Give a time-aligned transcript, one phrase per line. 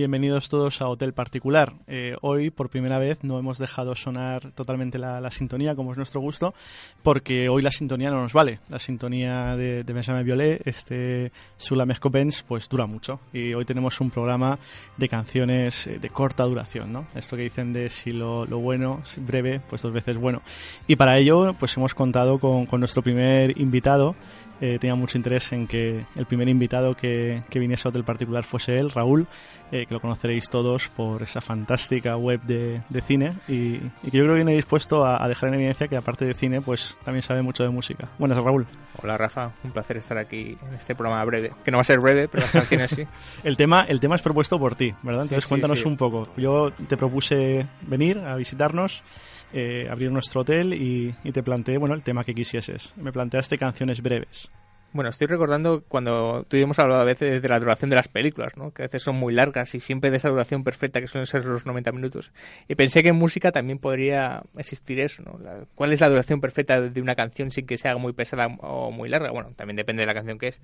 [0.00, 1.74] Bienvenidos todos a Hotel Particular.
[1.86, 6.22] Eh, hoy, por primera vez, no hemos dejado sonar totalmente la, sintonía, como es nuestro
[6.22, 6.54] gusto,
[7.02, 8.60] porque hoy la sintonía no nos vale.
[8.70, 13.20] La sintonía de, de Benjamin Violet, este Sulam Escopens, pues dura mucho.
[13.34, 14.58] Y hoy tenemos un programa
[14.96, 17.06] de canciones eh, de corta duración, ¿no?
[17.14, 20.40] Esto que dicen de si lo, bueno breve, pues dos veces bueno.
[20.86, 24.16] Y para ello, pues hemos contado con, con nuestro primer invitado,
[24.60, 28.44] eh, tenía mucho interés en que el primer invitado que, que viniese a Hotel Particular
[28.44, 29.26] fuese él, Raúl,
[29.72, 34.18] eh, que lo conoceréis todos por esa fantástica web de, de cine y, y que
[34.18, 36.96] yo creo que viene dispuesto a, a dejar en evidencia que aparte de cine, pues
[37.04, 38.08] también sabe mucho de música.
[38.18, 38.66] Buenas, Raúl.
[39.02, 42.00] Hola Rafa, un placer estar aquí en este programa breve, que no va a ser
[42.00, 43.06] breve, pero las canciones sí.
[43.44, 45.22] El tema, el tema es propuesto por ti, ¿verdad?
[45.22, 45.88] Entonces Sí, sí, cuéntanos sí.
[45.88, 46.28] un poco.
[46.36, 49.02] Yo te propuse venir a visitarnos,
[49.52, 52.92] eh, abrir nuestro hotel y, y te planteé, bueno, el tema que quisieses.
[52.96, 54.50] Me planteaste canciones breves.
[54.92, 58.72] Bueno, estoy recordando cuando hemos hablado a veces de la duración de las películas, ¿no?
[58.72, 61.44] Que a veces son muy largas y siempre de esa duración perfecta que suelen ser
[61.44, 62.32] los 90 minutos.
[62.66, 65.38] Y pensé que en música también podría existir eso, ¿no?
[65.38, 68.90] La- ¿Cuál es la duración perfecta de una canción sin que sea muy pesada o
[68.90, 69.30] muy larga?
[69.30, 70.60] Bueno, también depende de la canción que es.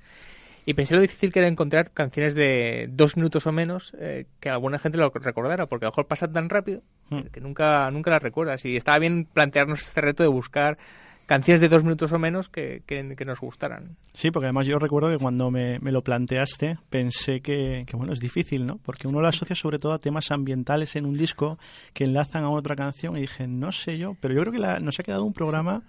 [0.68, 4.50] Y pensé lo difícil que era encontrar canciones de dos minutos o menos eh, que
[4.50, 7.20] alguna gente lo recordara, porque a lo mejor pasan tan rápido Hmm.
[7.32, 8.64] que nunca, nunca las recuerdas.
[8.64, 10.76] Y estaba bien plantearnos este reto de buscar
[11.26, 13.96] canciones de dos minutos o menos que, que- que nos gustaran.
[14.12, 18.12] Sí, porque además yo recuerdo que cuando me, me lo planteaste pensé que, que, bueno,
[18.12, 18.78] es difícil, ¿no?
[18.78, 21.58] Porque uno lo asocia sobre todo a temas ambientales en un disco
[21.94, 24.80] que enlazan a otra canción y dije, no sé yo, pero yo creo que la-
[24.80, 25.82] nos ha quedado un programa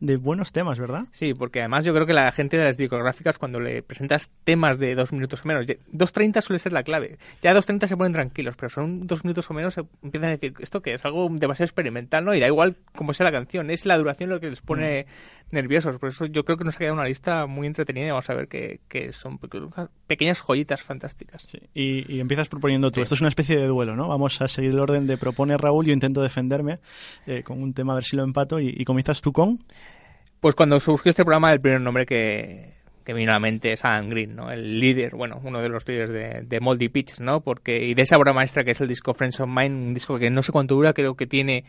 [0.00, 1.04] de buenos temas, ¿verdad?
[1.12, 4.78] Sí, porque además yo creo que la gente de las discográficas cuando le presentas temas
[4.78, 7.16] de dos minutos o menos, ya- 2.30 suele ser la clave.
[7.42, 10.32] Ya a 2.30 se ponen tranquilos, pero son dos minutos o menos se empiezan a
[10.32, 11.04] decir, ¿esto qué es?
[11.04, 12.34] Algo demasiado experimental, ¿no?
[12.34, 15.06] Y da igual cómo sea la canción, es la duración lo que les pone
[15.54, 15.98] nerviosos.
[15.98, 18.34] Por eso yo creo que nos ha quedado una lista muy entretenida y vamos a
[18.34, 19.48] ver que, que son pe-
[20.06, 21.46] pequeñas joyitas fantásticas.
[21.50, 21.58] Sí.
[21.72, 22.96] Y, y empiezas proponiendo tú.
[22.96, 23.02] Sí.
[23.02, 24.08] Esto es una especie de duelo, ¿no?
[24.08, 26.80] Vamos a seguir el orden de propone Raúl, yo intento defenderme
[27.26, 29.58] eh, con un tema a ver si lo empato y, y comienzas tú con...
[30.40, 33.72] Pues cuando surgió este programa, el primer nombre que, que me vino a la mente
[33.72, 34.50] es Adam Green, ¿no?
[34.50, 37.40] El líder, bueno, uno de los líderes de, de Moldy Pitch, ¿no?
[37.40, 40.18] Porque, y de esa obra maestra que es el disco Friends of Mine, un disco
[40.18, 41.64] que no sé cuánto dura, creo que tiene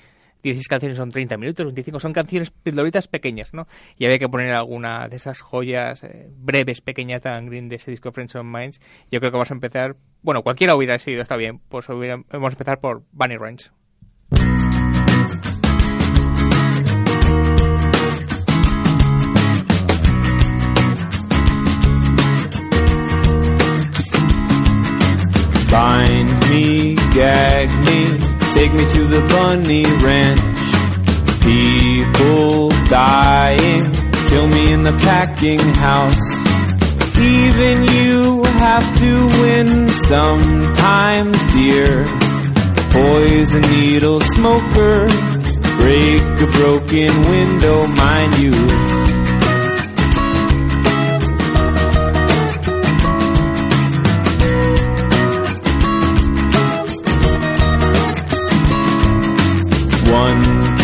[0.49, 3.67] 16 canciones, son 30 minutos, 25, son canciones pildoritas pequeñas, ¿no?
[3.97, 7.75] Y había que poner alguna de esas joyas eh, breves, pequeñas de Adam Green de
[7.77, 8.71] ese disco Friends of Mine.
[9.11, 12.53] Yo creo que vamos a empezar, bueno, cualquiera hubiera sido, está bien, pues hubiera- vamos
[12.53, 13.71] a empezar por Bunny Ranch.
[25.71, 27.99] Bind me, gag me,
[28.55, 30.39] take me to the bunny ranch.
[31.43, 33.83] People dying,
[34.29, 36.27] kill me in the packing house.
[37.19, 39.11] Even you have to
[39.41, 42.05] win sometimes, dear.
[42.95, 44.95] Poison needle smoker,
[45.81, 48.94] break a broken window, mind you.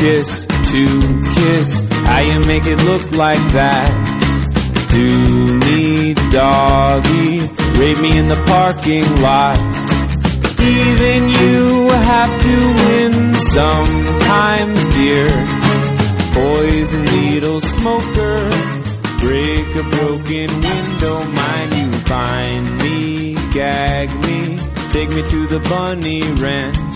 [0.02, 0.84] Kiss, to
[1.36, 1.70] kiss,
[2.08, 3.90] how you make it look like that?
[4.90, 7.62] Do me doggy,
[7.92, 9.60] save me in the parking lot.
[10.60, 15.30] Even you have to win sometimes, dear.
[16.34, 18.38] Poison needle smoker,
[19.20, 24.58] break a broken window, mind you find me, gag me,
[24.90, 26.91] take me to the bunny ranch.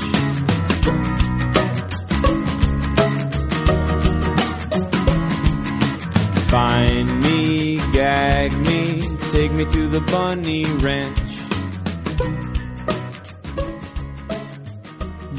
[6.86, 9.02] Find me, gag me,
[9.32, 11.20] take me to the bunny ranch.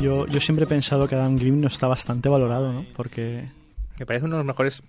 [0.01, 2.85] Yo, yo siempre he pensado que Adam Green no está bastante valorado, ¿no?
[2.95, 3.49] Porque
[3.99, 4.83] Me parece uno de los mejores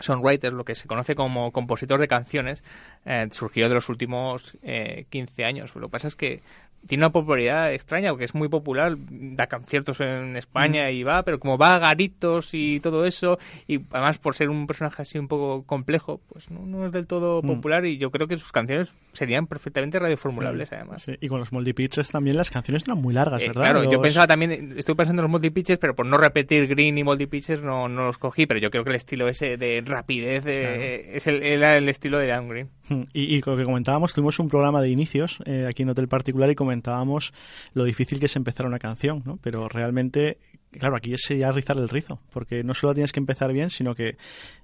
[0.00, 2.62] songwriters, lo que se conoce como compositor de canciones,
[3.04, 5.74] eh, surgió de los últimos eh, 15 años.
[5.74, 6.40] Lo que pasa es que
[6.86, 11.38] tiene una popularidad extraña, porque es muy popular, da conciertos en España y va, pero
[11.38, 15.28] como va a garitos y todo eso, y además por ser un personaje así un
[15.28, 18.92] poco complejo, pues no, no es del todo popular y yo creo que sus canciones
[19.12, 21.02] serían perfectamente radioformulables además.
[21.02, 23.62] Sí, y con los multipitches también las canciones eran muy largas, Eh, ¿verdad?
[23.64, 27.04] claro, yo pensaba también, estoy pensando en los multipitches, pero por no repetir Green y
[27.04, 31.16] multipitches no, no los cogí, pero yo creo que el estilo ese de rapidez eh,
[31.16, 32.68] es el, era el estilo de Dan Green.
[32.88, 36.08] Mm, Y, y lo que comentábamos, tuvimos un programa de inicios eh, aquí en Hotel
[36.08, 37.32] Particular y comentábamos
[37.74, 39.38] lo difícil que es empezar una canción, ¿no?
[39.42, 40.38] Pero realmente,
[40.72, 43.94] claro, aquí es ya rizar el rizo, porque no solo tienes que empezar bien, sino
[43.94, 44.16] que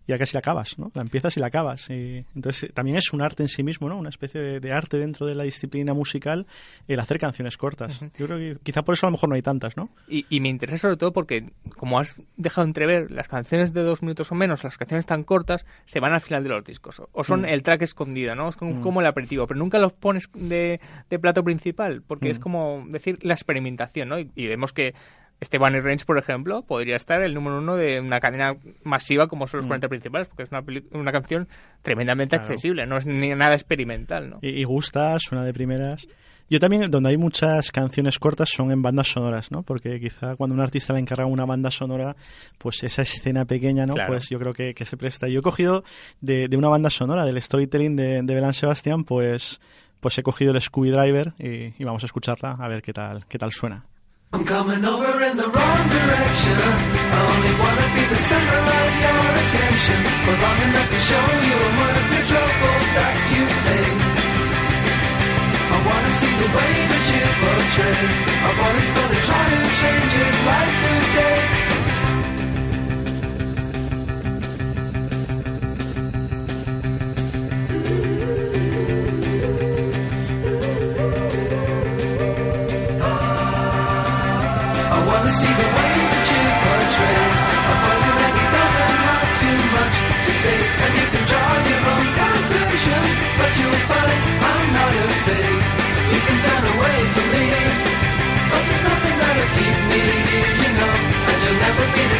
[0.07, 0.91] ya casi la acabas, ¿no?
[0.95, 1.89] La empiezas y la acabas.
[1.89, 3.97] Y, entonces, eh, también es un arte en sí mismo, ¿no?
[3.97, 6.47] Una especie de, de arte dentro de la disciplina musical
[6.89, 8.01] el hacer canciones cortas.
[8.19, 9.89] Yo creo que quizá por eso a lo mejor no hay tantas, ¿no?
[10.07, 14.03] Y, y me interesa sobre todo porque, como has dejado entrever, las canciones de dos
[14.03, 17.01] minutos o menos, las canciones tan cortas, se van al final de los discos.
[17.13, 17.45] O- son Mm.
[17.47, 18.51] el track escondido, ¿no?
[18.51, 22.33] Es como, como el aperitivo, pero nunca los pones de, de plato principal, porque Mm.
[22.33, 24.19] es como decir la experimentación, ¿no?
[24.19, 24.95] Y, y vemos que
[25.41, 29.47] este Bunny Range, por ejemplo, podría estar el número uno de una cadena masiva como
[29.47, 31.49] son los 40 principales, porque es una, una canción
[31.83, 32.39] tremendamente Mm.
[32.39, 32.53] Claro.
[32.53, 34.39] accesible, no es ni nada experimental, ¿no?
[34.43, 36.07] y, y gusta, suena de primeras.
[36.51, 39.63] Yo también, donde hay muchas canciones cortas, son en bandas sonoras, ¿no?
[39.63, 42.17] Porque quizá cuando un artista le encarga una banda sonora,
[42.59, 43.95] pues esa escena pequeña, ¿no?
[43.95, 44.13] Claro.
[44.13, 45.27] Pues yo creo que, que se presta.
[45.27, 45.85] Yo he cogido
[46.21, 49.59] de, de una banda sonora, del storytelling de, de Belán Sebastián, pues,
[50.01, 53.25] pues he cogido el Scooby Driver y, y vamos a escucharla a ver qué tal,
[53.27, 53.87] qué tal suena.
[54.35, 56.59] I'm coming over in the wrong direction.
[56.59, 59.99] I only wanna be the center of your attention.
[60.27, 64.01] For long enough to show you I'm worth the trouble that you take.
[65.71, 68.03] I wanna see the way that you portray.
[68.43, 71.64] A boy's gonna try to change his life today.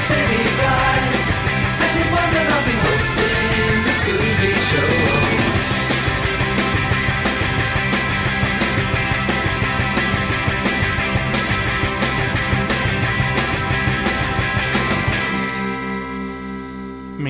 [0.05, 1.14] City guy.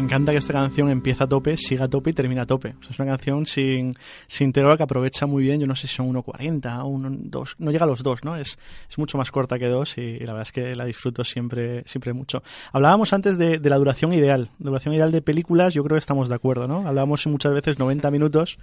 [0.04, 2.74] Encanta que esta canción empieza a tope, siga a tope y termina a tope.
[2.78, 3.94] O sea, es una canción sin,
[4.26, 5.60] sin terola que aprovecha muy bien.
[5.60, 7.54] Yo no sé si son 1.40 o 1.2.
[7.58, 8.36] No llega a los dos, ¿no?
[8.36, 8.58] Es,
[8.88, 11.82] es mucho más corta que dos y, y la verdad es que la disfruto siempre,
[11.86, 12.42] siempre mucho.
[12.72, 14.50] Hablábamos antes de, de la duración ideal.
[14.58, 16.86] Duración ideal de películas, yo creo que estamos de acuerdo, ¿no?
[16.86, 18.58] Hablábamos muchas veces 90 minutos,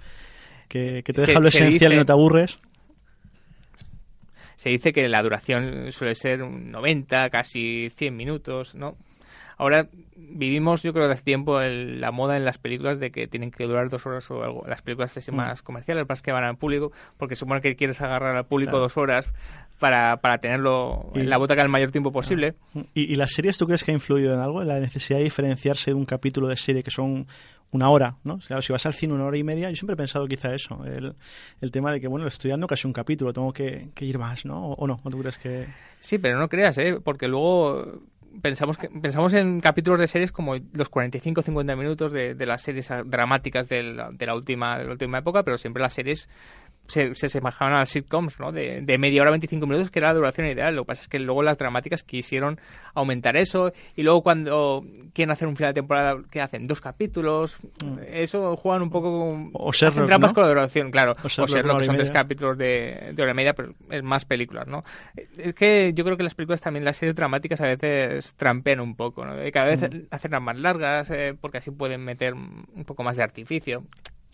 [0.68, 2.58] que, que te Se- deja lo se esencial dice- y no te aburres.
[4.56, 8.96] se dice que la duración suele ser un 90, casi 100 minutos, ¿no?
[9.58, 13.26] Ahora vivimos, yo creo, desde hace tiempo el- la moda en las películas de que
[13.26, 14.64] tienen que durar dos horas o algo.
[14.66, 15.36] Las películas así Mm.
[15.36, 18.82] más comerciales, lo que van al público, porque supone que quieres agarrar al público Claro.
[18.84, 19.26] dos horas
[19.78, 22.54] para, para tenerlo Y- en la butaca el mayor tiempo posible.
[22.94, 24.62] ¿Y, y las series tú crees que ha influido en algo?
[24.62, 27.26] En la necesidad de diferenciarse de un capítulo de serie que son
[27.72, 28.34] una hora, ¿no?
[28.34, 30.54] O sea, si vas al cine una hora y media, yo siempre he pensado quizá
[30.54, 31.14] eso, el,
[31.62, 34.44] el tema de que, bueno, estoy dando casi un capítulo, tengo que, que ir más,
[34.44, 34.68] ¿no?
[34.68, 35.00] ¿O, o no?
[35.02, 35.66] ¿O tú crees que...?
[35.98, 36.98] Sí, pero no creas, ¿eh?
[37.02, 38.02] Porque luego
[38.40, 42.62] pensamos que pensamos en capítulos de series como los 45 50 minutos de, de las
[42.62, 46.28] series dramáticas de la, de la última de la última época, pero siempre las series
[46.86, 48.52] se, se asemejaban a las sitcoms, ¿no?
[48.52, 50.74] De, de media hora 25 minutos, que era la duración ideal.
[50.74, 52.58] Lo que pasa es que luego las dramáticas quisieron
[52.94, 56.66] aumentar eso y luego cuando quieren hacer un final de temporada, ¿qué hacen?
[56.66, 57.56] Dos capítulos.
[58.08, 59.44] Eso juegan un poco con...
[59.46, 59.50] Mm.
[59.54, 60.34] O hacen trampas ¿no?
[60.34, 61.12] con la duración, claro.
[61.12, 63.54] O O Sherlock, Sherlock, una hora que son tres capítulos de, de hora y media,
[63.54, 64.84] pero es más películas, ¿no?
[65.36, 68.96] Es que yo creo que las películas también, las series dramáticas a veces trampean un
[68.96, 69.36] poco, ¿no?
[69.36, 70.06] De cada vez Mm.
[70.10, 73.82] hacerlas más largas, eh, porque así pueden meter un poco más de artificio.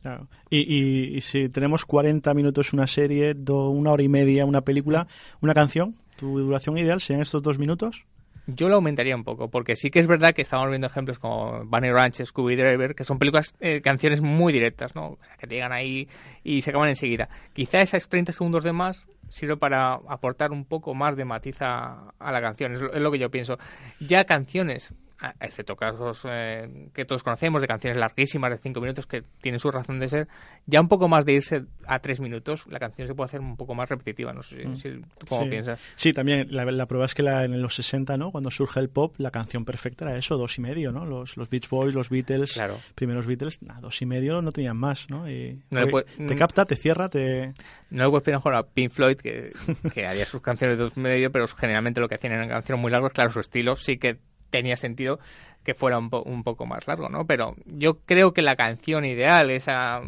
[0.02, 0.28] Claro.
[0.48, 5.06] Y, y- y si tenemos 40 minutos una serie, una hora y media una película,
[5.40, 8.04] una canción, ¿tu duración ideal serían estos dos minutos?
[8.46, 11.64] Yo lo aumentaría un poco, porque sí que es verdad que estamos viendo ejemplos como
[11.66, 15.08] Bunny Ranch, Scooby Driver, que son películas, eh, canciones muy directas, ¿no?
[15.10, 16.08] O sea, que te llegan ahí
[16.44, 17.28] y se acaban enseguida.
[17.52, 22.14] Quizá esos 30 segundos de más sirve para aportar un poco más de matiz a,
[22.18, 23.58] a la canción, es lo, que yo pienso.
[24.00, 24.94] Ya canciones,
[25.40, 29.70] excepto casos eh, que todos conocemos, de canciones larguísimas, de 5 minutos, que tienen su
[29.70, 30.28] razón de ser,
[30.66, 33.56] ya un poco más de irse a 3 minutos, la canción se puede hacer un
[33.56, 35.50] poco más repetitiva, no sé si, si tú cómo Sí.
[35.50, 35.80] piensas.
[35.96, 38.30] Sí, también la, la prueba es que la- en los 60, ¿no?
[38.30, 41.04] Cuando surge el pop, la canción perfecta era eso, dos y medio, ¿no?
[41.04, 42.78] Los, los Beach Boys, los Beatles, Claro.
[42.94, 45.28] primeros Beatles, nada, dos y medio no tenían más, ¿no?
[45.30, 46.38] Y, No puede- te mm.
[46.38, 47.52] capta, te cierra, te...
[47.90, 49.52] No le puedes pedir mejor a Pink Floyd, que,
[49.92, 52.80] que haría sus canciones de dos y medio, pero generalmente lo que hacían eran canciones
[52.80, 53.12] muy largas.
[53.12, 54.18] Claro, su estilo sí que
[54.50, 55.18] tenía sentido
[55.64, 57.26] que fuera un, po- un poco más largo, ¿no?
[57.26, 60.00] Pero yo creo que la canción ideal, esa,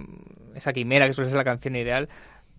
[0.54, 2.08] esa quimera que suele ser la canción ideal,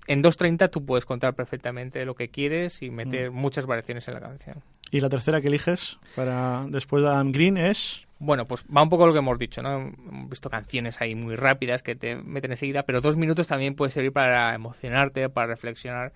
[0.07, 4.19] en 2.30 tú puedes contar perfectamente lo que quieres y meter muchas variaciones en la
[4.19, 4.57] canción.
[4.91, 8.05] Y la tercera que eliges para después de Adam Green es...
[8.19, 9.77] Bueno, pues va un poco a lo que hemos dicho, ¿no?
[9.79, 13.89] Hemos visto canciones ahí muy rápidas que te meten enseguida, pero dos minutos también puede
[13.91, 16.11] servir para emocionarte, para reflexionar,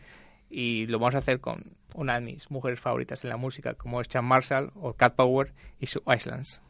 [0.49, 4.01] y lo vamos a hacer con una de mis mujeres favoritas en la música, como
[4.01, 6.61] es Chan Marshall o Cat Power y su Islands.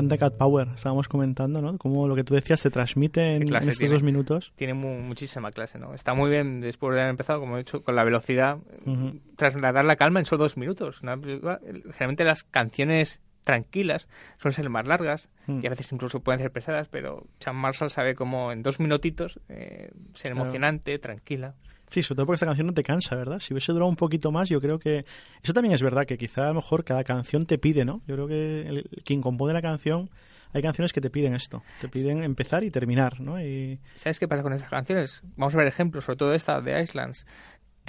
[0.00, 1.76] Qué bien canta Cat Power, estábamos comentando, ¿no?
[1.78, 3.92] Cómo lo que tú decías se transmite en, en estos tiene.
[3.94, 4.52] dos minutos.
[4.56, 5.94] Tiene mu- muchísima clase, ¿no?
[5.94, 9.20] Está muy bien, después de haber empezado, como he dicho, con la velocidad, Ujú.
[9.36, 11.00] trasladar la calma en solo dos minutos.
[11.00, 14.06] Generalmente las canciones tranquilas
[14.38, 15.60] suelen ser más largas Mm.
[15.62, 19.40] y a veces incluso pueden ser pesadas, pero Chan Marshall sabe cómo en dos minutitos
[19.48, 20.42] eh, ser Claro.
[20.42, 21.54] emocionante, tranquila.
[21.90, 23.40] Sí, sobre todo porque esta canción no te cansa, ¿verdad?
[23.40, 25.04] Si hubiese durado un poquito más, yo creo que...
[25.42, 28.00] Eso también es verdad, que quizá a lo mejor cada canción te pide, ¿no?
[28.06, 30.08] Yo creo que el- quien compone la canción,
[30.52, 31.62] hay canciones que te piden esto.
[31.80, 33.40] Te piden empezar y terminar, ¿no?
[33.42, 33.78] Y...
[33.96, 35.22] ¿Sabes qué pasa con estas canciones?
[35.36, 37.26] Vamos a ver ejemplos, sobre todo esta de Islands.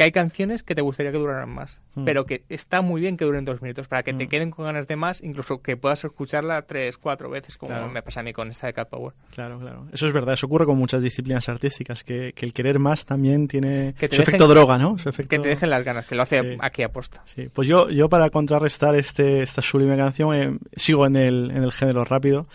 [0.02, 2.06] Que hay canciones que te gustaría que duraran más, Mm.
[2.06, 4.30] pero que está muy bien que duren dos minutos para que te Mm.
[4.30, 7.90] queden con ganas de más, incluso que puedas escucharla tres, cuatro veces, como Claro.
[7.90, 9.14] me pasa a mí con esta de Cat Power.
[9.32, 9.86] Claro, claro.
[9.94, 13.48] Eso es verdad, eso ocurre con muchas disciplinas artísticas, que, que el querer más también
[13.48, 14.98] tiene Que te su dejen- efecto droga, ¿no?
[14.98, 15.30] Su efecto...
[15.30, 16.58] Que te dejen las ganas, que lo hace Sí.
[16.62, 17.22] aquí aposta.
[17.26, 21.64] Sí, pues yo, yo para contrarrestar este, esta sublime canción eh, sigo en el, en
[21.64, 22.48] el género rápido,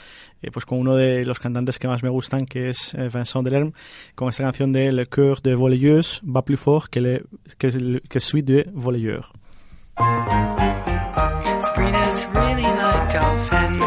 [0.42, 3.44] eh, pues con uno de los cantantes que más me gustan, que es eh, Vincent
[3.44, 3.72] Delerme,
[4.14, 7.22] con esta canción de Le Coeur de Voleilleuse va plus fort que, le,
[7.58, 9.26] que, le- que celui de dolphins.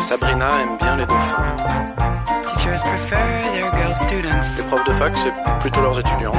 [0.08, 1.62] Sabrina aime bien les dauphins.
[2.44, 3.79] Teachers prefer their.
[3.90, 6.36] Les profs de fac, c'est plutôt leurs étudiantes.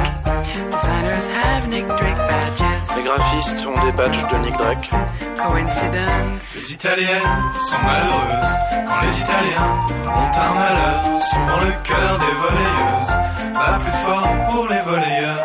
[0.71, 2.63] Designers have Nick Drake badges.
[2.95, 4.89] Les graphistes ont des badges de Nick Drake.
[5.37, 6.55] Coincidence.
[6.55, 11.19] Les Italiennes sont malheureuses quand les Italiens ont un malheur.
[11.19, 13.13] Souvent le cœur des volleyeuses
[13.53, 15.43] bat plus fort pour les volleyeurs.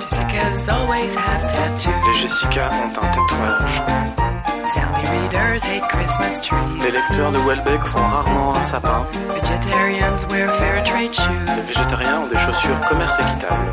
[0.00, 2.06] Jessica's always have tattoos.
[2.06, 4.25] Les Jessica ont un tatouage.
[6.82, 9.06] Les lecteurs de Welbeck font rarement un sapin.
[9.28, 11.66] Vegetarians wear fair trade Les shoes.
[11.66, 13.66] végétariens ont des chaussures commerce équitable.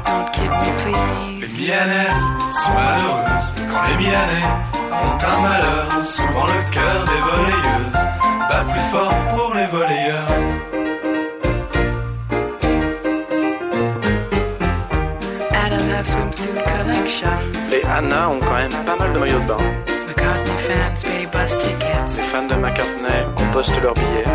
[1.40, 4.48] Les Milanaises sont malheureuses quand les Milanais
[4.92, 6.06] ont un malheur.
[6.06, 8.08] Souvent le cœur des volleyeuses
[8.50, 10.28] bat plus fort pour les volleyeurs.
[17.70, 19.58] Les Anna ont quand même pas mal de maillots de bain.
[20.64, 21.58] McCartney fans pay bus
[22.18, 24.26] Les fans de McCartney compostent leurs billets.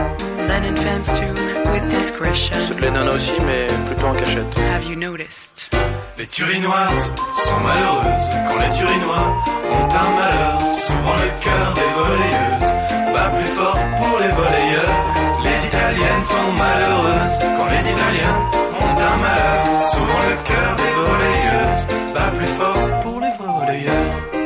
[0.48, 2.60] Lennon fans too, with discretion.
[2.60, 4.58] Ceux de Lennon aussi, mais plutôt en cachette.
[4.58, 5.70] Have you noticed?
[6.18, 7.10] Les Turinoises
[7.46, 9.36] sont malheureuses quand les Turinois
[9.70, 10.74] ont un malheur.
[10.74, 14.96] Souvent le cœur des volleyeuses bat plus fort pour les volleyeurs.
[15.44, 18.36] Les Italiennes sont malheureuses quand les Italiens
[18.80, 19.88] ont un malheur.
[19.92, 24.37] Souvent le cœur des volleyeuses bat plus fort pour les volleyeurs.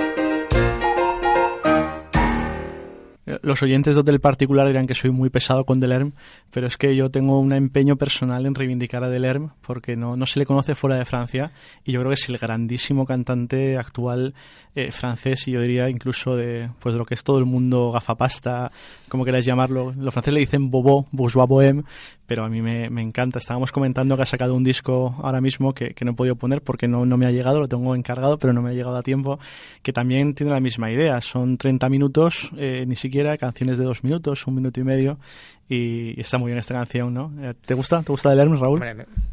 [3.24, 6.12] Los oyentes de Hotel Particular dirán que soy muy pesado con Delerm,
[6.50, 10.26] pero es que yo tengo un empeño personal en reivindicar a Delerm porque no, no
[10.26, 11.52] se le conoce fuera de Francia
[11.84, 14.34] y yo creo que es el grandísimo cantante actual
[14.74, 17.92] eh, francés y yo diría incluso de pues de lo que es todo el mundo
[17.92, 18.72] gafapasta,
[19.08, 19.92] como queráis llamarlo.
[19.96, 21.84] Los franceses le dicen bobo, bourgeois bohème,
[22.32, 23.38] pero a mí me, encanta.
[23.38, 26.62] Estábamos comentando que ha sacado un disco ahora mismo que, que no he podido poner
[26.62, 29.02] porque no, no me ha llegado, lo tengo encargado, pero no me ha llegado a
[29.02, 29.38] tiempo,
[29.82, 31.20] que también tiene la misma idea.
[31.20, 35.18] Son 30 minutos, eh, ni siquiera canciones de dos minutos, un minuto y medio,
[35.74, 37.32] y está muy bien esta canción, ¿no?
[37.40, 38.02] Eh, ¿Te gusta?
[38.02, 38.80] ¿Te gusta de Lerms, Raúl?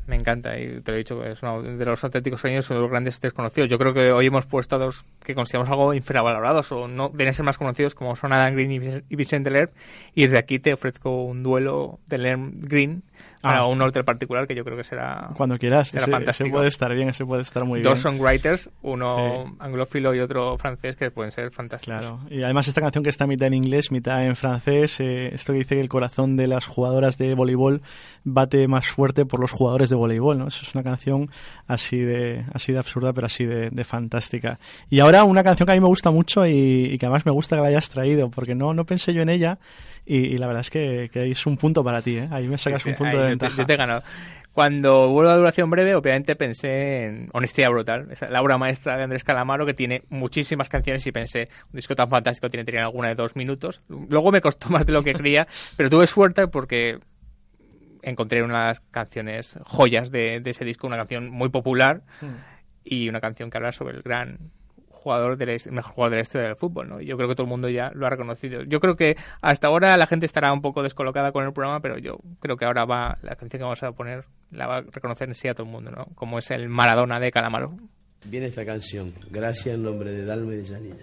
[0.07, 2.89] Me, encanta y te lo he dicho, es uno de los auténticos sueños, de los
[2.89, 3.69] grandes desconocidos.
[3.69, 7.33] Yo creo que hoy hemos puesto a dos que consideramos algo infravalorados o no deben
[7.33, 9.69] ser más conocidos como son Adam Green y Vic- y Vicente Lerm
[10.15, 13.03] y desde aquí te ofrezco un duelo de Lerm Green
[13.41, 13.67] para Ah.
[13.67, 15.89] un norte particular que yo creo que será Cuando quieras.
[15.89, 16.47] será Ese, fantástico.
[16.47, 18.01] ese puede estar bien, ese puede estar muy dos bien.
[18.17, 19.53] songwriters, uno Sí.
[19.59, 21.99] anglófilo y otro francés que pueden ser fantásticos.
[22.01, 25.53] Claro, y además esta canción que está mitad en inglés, mitad en francés, eh, esto
[25.53, 27.81] que dice que el corazón de las jugadoras de voleibol
[28.23, 30.47] bate más fuerte por los jugadores de voleibol, ¿no?
[30.47, 31.29] Eso es una canción
[31.67, 34.59] así de, así de absurda, pero así de, de fantástica.
[34.89, 37.31] Y ahora una canción que a mí me gusta mucho y, y que además me
[37.31, 39.59] gusta que la hayas traído, porque no, no pensé yo en ella
[40.09, 42.27] y, y la verdad es que, que es un punto para ti, ¿eh?
[42.31, 43.55] Ahí me sacas Sí, un punto de yo te- ventaja.
[43.57, 44.03] Yo te he ganado.
[44.51, 49.03] Cuando vuelvo a duración breve, obviamente pensé en Honestidad Brutal, esa la obra maestra de
[49.03, 52.83] Andrés Calamaro, que tiene muchísimas canciones y pensé, un disco tan fantástico tiene que tener
[52.83, 53.81] alguna de dos minutos.
[53.87, 56.97] Luego me costó más de lo que creía, pero tuve suerte porque
[58.01, 62.01] encontré unas canciones joyas de, de ese disco, una canción muy popular
[62.83, 64.51] y una canción que habla sobre el gran
[64.99, 67.01] jugador del el mejor jugador de la historia del fútbol, ¿no?
[67.01, 68.63] Yo creo que todo el mundo ya lo ha reconocido.
[68.63, 71.97] Yo creo que hasta ahora la gente estará un poco descolocada con el programa, pero
[71.97, 75.29] yo creo que ahora va la canción que vamos a poner la va a reconocer
[75.29, 76.05] en sí a todo el mundo, ¿no?
[76.15, 77.73] Como es el Maradona de Calamaro.
[78.25, 80.95] Viene esta canción, gracias en nombre de Dalma de Janina.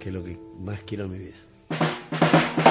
[0.00, 2.65] Que es lo que más quiero en mi vida.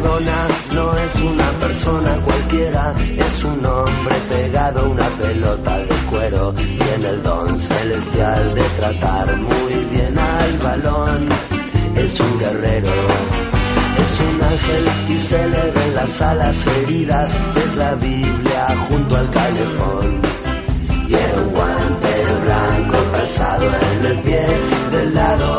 [0.00, 6.52] No es una persona cualquiera, es un hombre pegado a una pelota de cuero.
[6.52, 11.28] Tiene el don celestial de tratar muy bien al balón.
[11.96, 12.92] Es un guerrero,
[14.02, 17.36] es un ángel y se le ven las alas heridas.
[17.64, 20.20] Es la Biblia junto al calefón.
[21.08, 22.12] Y un guante
[22.44, 24.46] blanco calzado en el pie
[24.92, 25.57] del lado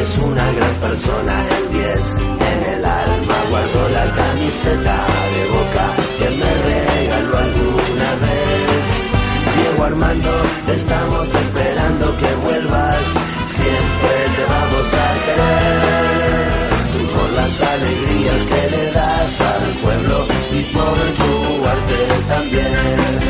[0.00, 1.34] es una gran persona.
[1.56, 2.14] El 10
[2.50, 4.96] en el alma, guardo la camiseta
[5.34, 5.86] de boca
[6.18, 8.84] que me regaló alguna vez.
[9.56, 10.34] Diego Armando,
[10.66, 13.04] te estamos esperando que vuelvas,
[13.58, 16.70] siempre te vamos a querer.
[17.14, 20.26] Por las alegrías que le das al pueblo
[20.58, 23.29] y por tu arte también.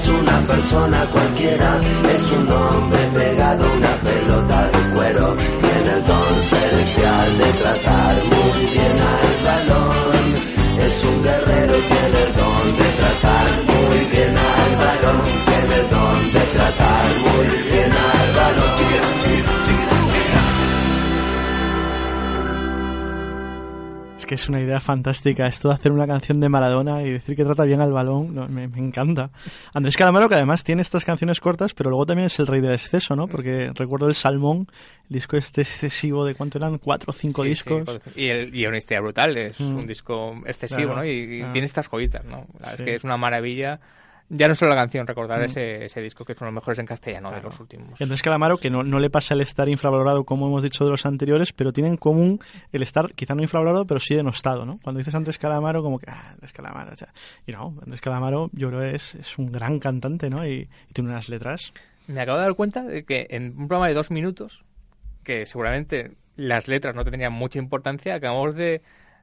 [0.00, 1.78] Es una persona cualquiera,
[2.14, 5.36] es un hombre pegado a una pelota de cuero.
[5.36, 10.24] Tiene el don celestial de tratar muy bien al balón.
[10.86, 15.22] Es un guerrero, tiene el don de tratar muy bien al balón.
[15.48, 18.72] Tiene el don de tratar muy bien al balón.
[18.78, 19.89] Chiquira, chiquira, chiquira,
[24.30, 25.48] que es una idea fantástica.
[25.48, 28.46] Esto de hacer una canción de Maradona y decir que trata bien al balón, no,
[28.46, 29.30] me, me encanta.
[29.74, 32.72] Andrés Calamaro, que además tiene estas canciones cortas, pero luego también es el rey del
[32.74, 33.26] exceso, ¿no?
[33.26, 34.68] Porque recuerdo el Salmón,
[35.08, 37.82] el disco este excesivo de cuánto eran, cuatro o cinco Sí, discos.
[38.14, 39.76] sí, y, el, y Honestidad Brutal es Mm.
[39.76, 41.00] un disco excesivo, Claro.
[41.00, 41.04] ¿no?
[41.06, 42.46] Y, y tiene estas joyitas, ¿no?
[42.60, 42.76] La verdad Sí.
[42.76, 43.80] Es que es una maravilla.
[44.32, 45.44] Ya no solo la canción, recordar Mm.
[45.44, 48.00] ese, ese disco que es uno de los mejores en castellano de los últimos.
[48.00, 51.04] Andrés Calamaro, que no, no le pasa el estar infravalorado como hemos dicho de los
[51.04, 52.38] anteriores, pero tiene en común
[52.72, 54.78] el estar quizá no infravalorado, pero sí denostado, ¿no?
[54.84, 57.08] Cuando dices Andrés Calamaro, como que, ah, Andrés Calamaro, o sea,
[57.44, 60.46] y no, Andrés Calamaro yo creo es, es un gran cantante, ¿no?
[60.46, 61.72] Y, y tiene unas letras.
[62.06, 64.62] Me acabo de dar cuenta de que en un programa de dos minutos,
[65.24, 68.80] que seguramente las letras no tendrían mucha importancia, acabamos de,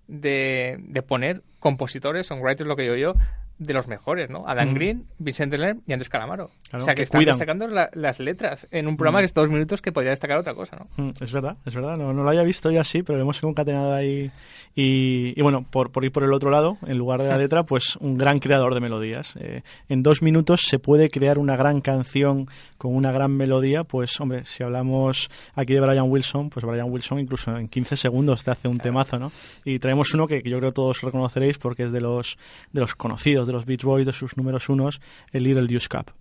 [0.08, 3.14] de, de poner compositores, songwriters, lo que digo yo,
[3.60, 4.48] de los mejores, ¿no?
[4.48, 4.74] Adam Mm.
[4.74, 6.52] Green, Vicente Lerm y Andrés Calamaro.
[6.70, 7.34] Claro, o sea, que, que están cuidan.
[7.34, 9.22] destacando la- las letras en un programa Mm.
[9.22, 11.04] que es dos minutos que podría destacar otra cosa, ¿no?
[11.04, 13.40] Mm, Es verdad, es verdad, no, no lo había visto yo así, pero lo hemos
[13.42, 14.32] concatenado ahí.
[14.76, 17.64] Y, y bueno, por, por ir por el otro lado, en lugar de la letra,
[17.64, 19.34] pues un gran creador de melodías.
[19.40, 24.20] Eh, en dos minutos se puede crear una gran canción con una gran melodía, pues
[24.22, 28.52] hombre, si hablamos aquí de Brian Wilson, pues Brian Wilson incluso en 15 segundos te
[28.52, 29.32] hace un temazo, ¿no?
[29.66, 32.38] Y traemos uno que, que yo creo todos reconoceréis porque es de los,
[32.72, 36.12] de los conocidos, de los Beach Boys, de sus números unos, el Little Deuce Cup.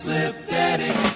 [0.00, 1.13] Slip daddy.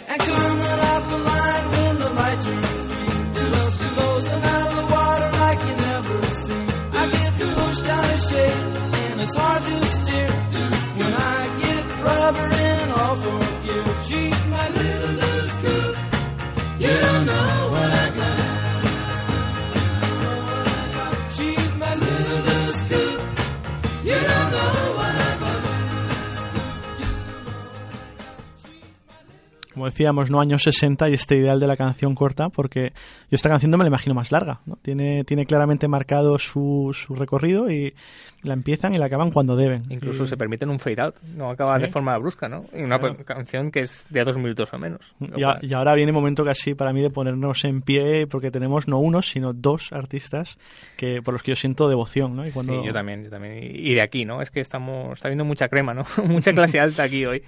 [29.90, 32.92] Decíamos, no años 60 y este ideal de la canción corta, porque
[33.30, 34.76] yo esta canción no me la imagino más larga, ¿no?
[34.80, 37.94] Tiene, tiene claramente marcado su, su recorrido y
[38.42, 39.82] la empiezan y la acaban cuando deben.
[39.90, 41.82] Incluso Y- se permiten un fade out, no acaba Sí.
[41.86, 42.64] de forma brusca, ¿no?
[42.76, 43.16] Y una Claro.
[43.24, 45.00] canción que es de dos minutos o menos.
[45.20, 48.26] Y, a- cual- y ahora viene el momento casi para mí de ponernos en pie,
[48.26, 50.58] porque tenemos no uno, sino dos artistas
[50.96, 52.46] que por los que yo siento devoción, ¿no?
[52.46, 52.80] Y cuando...
[52.80, 53.58] Sí, yo también, yo también.
[53.64, 54.42] Y y de aquí, ¿no?
[54.42, 56.04] Es que estamos, está viendo mucha crema, ¿no?
[56.24, 57.42] mucha clase alta aquí hoy.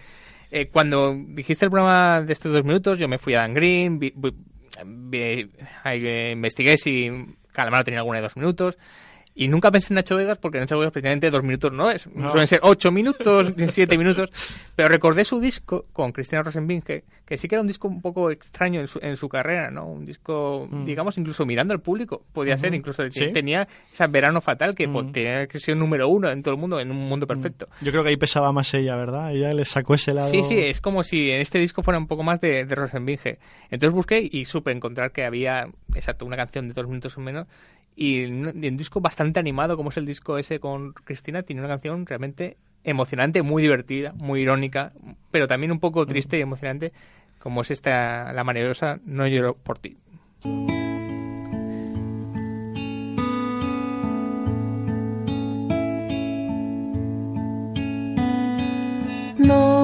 [0.50, 3.98] Eh, cuando dijiste el programa de estos dos minutos, yo me fui a Dan Green,
[3.98, 4.12] vi-
[5.84, 7.10] eh, investigué si
[7.52, 8.76] Calamaro tenía alguna de dos minutos.
[9.42, 12.06] Y nunca pensé en Nacho Vegas porque Nacho Vegas precisamente dos minutos no es.
[12.14, 12.28] No.
[12.30, 14.28] Suelen ser ocho minutos, siete minutos.
[14.76, 18.30] Pero recordé su disco con Cristina Rosenbinge, que sí que era un disco un poco
[18.30, 19.86] extraño en su, en su carrera, ¿no?
[19.86, 20.84] Un disco, Mm.
[20.84, 22.22] digamos, incluso mirando al público.
[22.34, 23.32] Podía ser, incluso Sí.
[23.32, 24.92] tenía esa verano fatal que Mm.
[24.92, 27.66] po- tenía que ser número uno en todo el mundo, en un mundo perfecto.
[27.80, 29.32] Yo creo que ahí pesaba más ella, ¿verdad?
[29.34, 30.28] Ella le sacó ese lado...
[30.30, 33.38] Sí, sí, es como si en este disco fuera un poco más de, de Rosenbinge.
[33.70, 37.46] Entonces busqué y supe encontrar que había, exacto, una canción de dos minutos o menos
[38.00, 42.06] y un disco bastante animado, como es el disco ese con Cristina, tiene una canción
[42.06, 44.94] realmente emocionante, muy divertida, muy irónica,
[45.30, 46.94] pero también un poco triste y emocionante,
[47.38, 49.98] como es esta, la maravillosa No lloro por ti.
[59.36, 59.79] No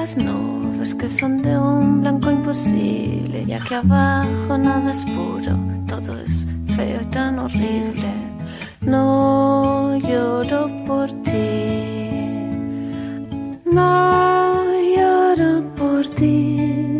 [0.00, 5.52] las nubes que son de un blanco imposible, ya que abajo nada es puro,
[5.86, 8.10] todo es feo y tan horrible.
[8.80, 12.08] No lloro por ti,
[13.78, 13.90] no
[14.96, 16.96] lloro por ti.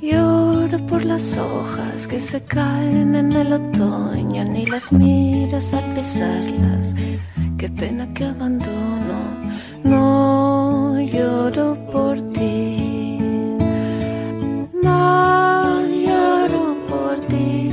[0.00, 6.94] Lloro por las hojas que se caen en el otoño, ni las miras al pisarlas.
[7.58, 9.18] que abandono.
[9.82, 10.39] No
[11.12, 13.18] lloro por ti.
[14.82, 17.70] No lloro por ti.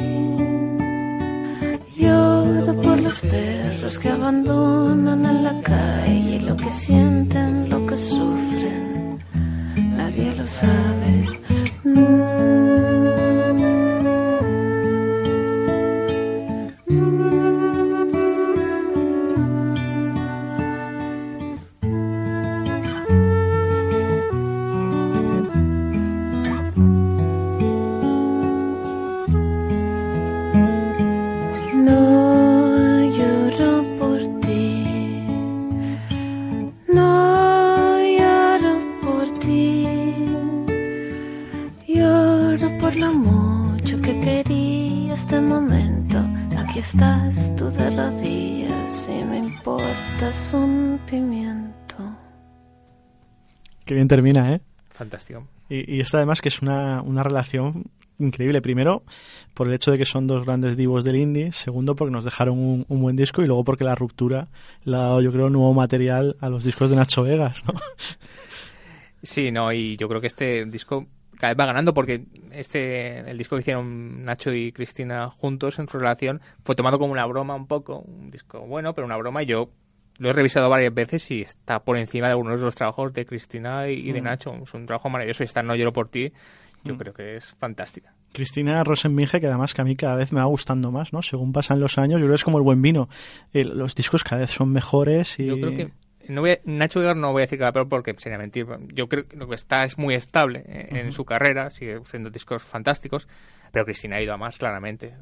[1.95, 9.19] Lloro por los perros que abandonan en la calle lo que sienten, lo que sufren.
[9.97, 11.26] Nadie lo sabe.
[54.17, 54.61] Termina, ¿eh?
[54.95, 55.47] Fantástico.
[55.69, 57.85] Y, y esta además que es una, una relación
[58.17, 58.63] increíble.
[58.63, 59.03] Primero,
[59.53, 61.51] por el hecho de que son dos grandes divos del indie.
[61.51, 63.43] Segundo, porque nos dejaron un, un buen disco.
[63.43, 64.47] Y luego porque la ruptura
[64.85, 67.73] le ha dado, yo creo, nuevo material a los discos de Nacho Vegas, ¿no?
[69.23, 73.37] Sí, no, y yo creo que este disco cada vez va ganando porque este el
[73.37, 77.55] disco que hicieron Nacho y Cristina juntos en su relación fue tomado como una broma
[77.55, 79.71] un poco, un disco bueno, pero una broma y yo
[80.19, 83.25] lo he revisado varias veces y está por encima de algunos de los trabajos de
[83.25, 84.23] Cristina y, de Mm.
[84.23, 84.53] Nacho.
[84.63, 86.31] Es un trabajo maravilloso y esta No lloro por ti,
[86.83, 86.97] yo Mm.
[86.97, 88.13] creo que es fantástica.
[88.33, 91.21] Cristina Rosenminge, que además que a mí cada vez me va gustando más, ¿no?
[91.21, 93.07] Según pasan los años, yo creo que es como el buen vino.
[93.53, 95.45] Eh, los discos cada vez son mejores y...
[95.45, 95.91] Yo creo que
[96.27, 98.65] no voy a- Nacho Vegas no voy a decir que va peor porque sería mentir.
[98.93, 102.29] Yo creo que lo que está es muy estable eh, en su carrera, sigue haciendo
[102.29, 103.29] discos fantásticos,
[103.71, 105.13] pero Cristina ha ido a más claramente.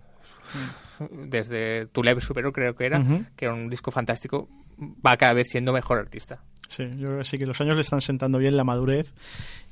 [1.12, 3.03] Desde Tu Leve Superior creo que era,
[3.36, 4.47] que era un disco fantástico,
[4.79, 6.41] va cada vez siendo mejor artista.
[6.67, 9.13] Sí, yo creo que sí, que los años le están sentando bien la madurez.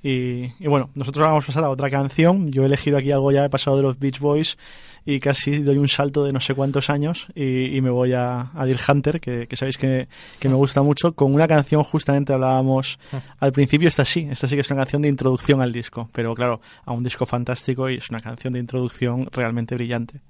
[0.04, 2.52] Y, bueno, nosotros vamos a pasar a otra canción.
[2.52, 4.58] Yo he elegido aquí algo ya, he pasado de los Beach Boys
[5.06, 8.66] y casi doy un salto de no sé cuántos años y, me voy a, a
[8.88, 10.08] Hunter, que, sabéis que
[10.44, 13.00] me gusta mucho, con una canción justamente hablábamos
[13.40, 16.34] al principio, esta sí, esta sí que es una canción de introducción al disco, pero
[16.34, 20.22] claro, a un disco fantástico y es una canción de introducción realmente brillante.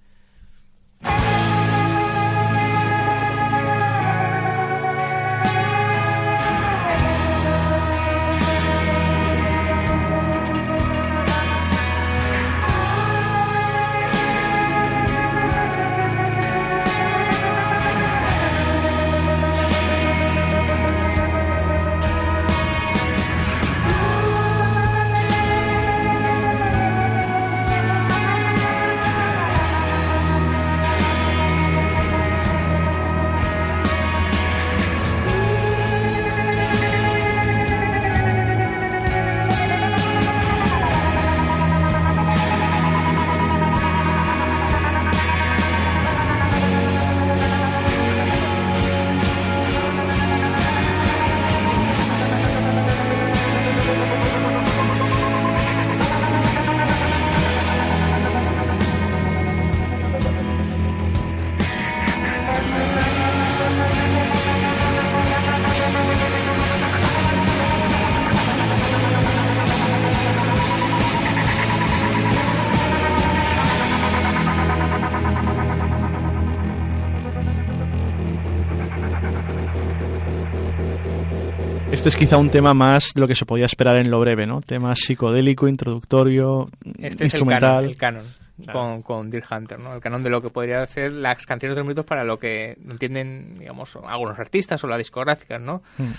[82.04, 84.46] Este es quizá un tema más de lo que se podía esperar en lo breve,
[84.46, 84.60] ¿no?
[84.60, 87.86] Tema psicodélico, introductorio, Este instrumental.
[87.86, 88.26] es el canon,
[88.60, 89.96] el canon con, con Deer Hunter, ¿no?
[89.96, 92.78] El canon de lo que podría ser las canciones de los mitos para lo que
[92.92, 95.82] entienden, digamos, algunos artistas o las discográficas, ¿no?
[95.98, 96.12] Mm.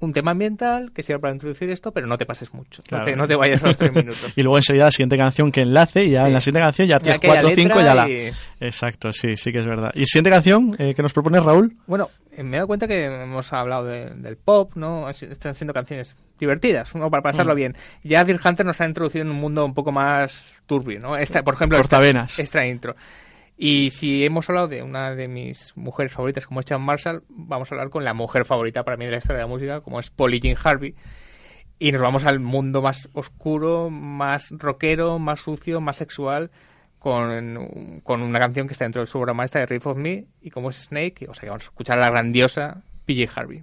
[0.00, 2.82] Un tema ambiental que sirve para introducir esto, pero no te pases mucho.
[2.82, 3.04] Claro.
[3.04, 4.32] No, te, no te vayas a los tres minutos.
[4.36, 6.26] Y luego enseguida la siguiente canción que enlace y ya Sí.
[6.28, 8.08] en la siguiente canción ya Ya tres, que haya cuatro, cinco letra ya la...
[8.08, 9.92] y- Exacto, sí, sí que es verdad.
[9.94, 11.76] ¿Y siguiente canción eh, que nos propone Raúl?
[11.86, 15.08] Bueno, eh, me he dado cuenta que hemos hablado de- del pop, ¿no?
[15.08, 17.10] Es- Están siendo canciones divertidas, ¿no?
[17.10, 17.56] Para pasarlo Mm.
[17.56, 17.76] bien.
[18.02, 21.16] Ya Deer Hunter nos ha introducido en un mundo un poco más turbio, ¿no?
[21.16, 22.00] Esta, por ejemplo, esta,
[22.38, 22.96] esta intro.
[23.64, 27.70] Y si hemos hablado de una de mis mujeres favoritas como es Chan Marshall, vamos
[27.70, 30.00] a hablar con la mujer favorita para mí de la historia de la música, como
[30.00, 30.96] es Polly Jean Harvey.
[31.78, 36.50] Y nos vamos al mundo más oscuro, más rockero, más sucio, más sexual,
[36.98, 40.26] con, con una canción que está dentro de su obra maestra de Riff of Me,
[40.40, 43.62] y como es Snake, o sea que vamos a escuchar a la grandiosa PJ Harvey.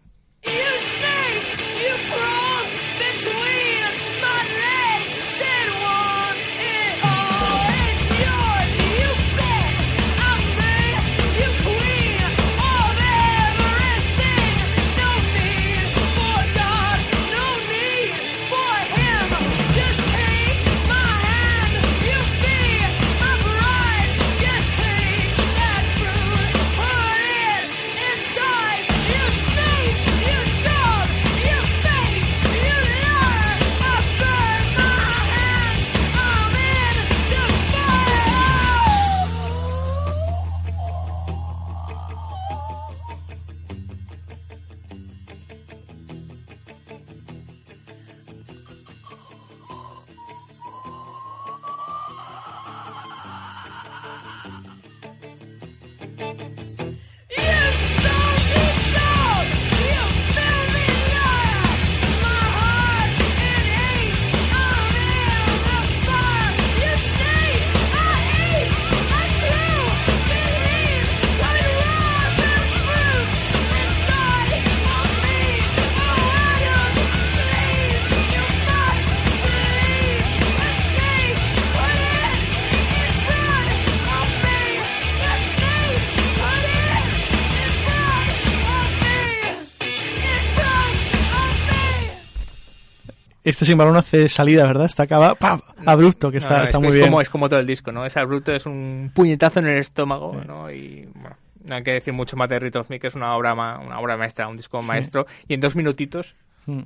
[93.61, 94.85] Este sin no hace salida, ¿verdad?
[94.85, 95.61] Está acaba, ¡pam!
[95.85, 97.07] abrupto, que está, No, no, está es, muy es bien.
[97.07, 98.05] Como, es como todo el disco, ¿no?
[98.05, 100.71] Ese abrupto es un puñetazo en el estómago, ¿no?
[100.71, 103.35] Y bueno, no hay que decir mucho más de Rhythm of Me, que es una
[103.35, 104.87] obra, ma- una obra maestra, un disco Sí.
[104.87, 105.25] maestro.
[105.47, 106.81] Y en dos minutitos Mm.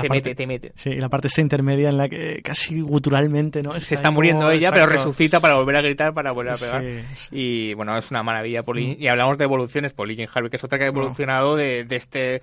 [0.00, 0.72] te mete, te mete.
[0.74, 3.72] Sí, y la parte esta intermedia en la que casi guturalmente, ¿no?
[3.80, 6.82] Se está muriendo ella, pero resucita para volver a gritar, para volver a pegar.
[7.14, 7.28] sí.
[7.32, 8.62] Y bueno, es una maravilla.
[8.62, 8.96] Paul- Mm.
[9.02, 11.96] Y hablamos de evoluciones, Paul Jean Harvey, que es otra que ha evolucionado de, de
[11.96, 12.42] este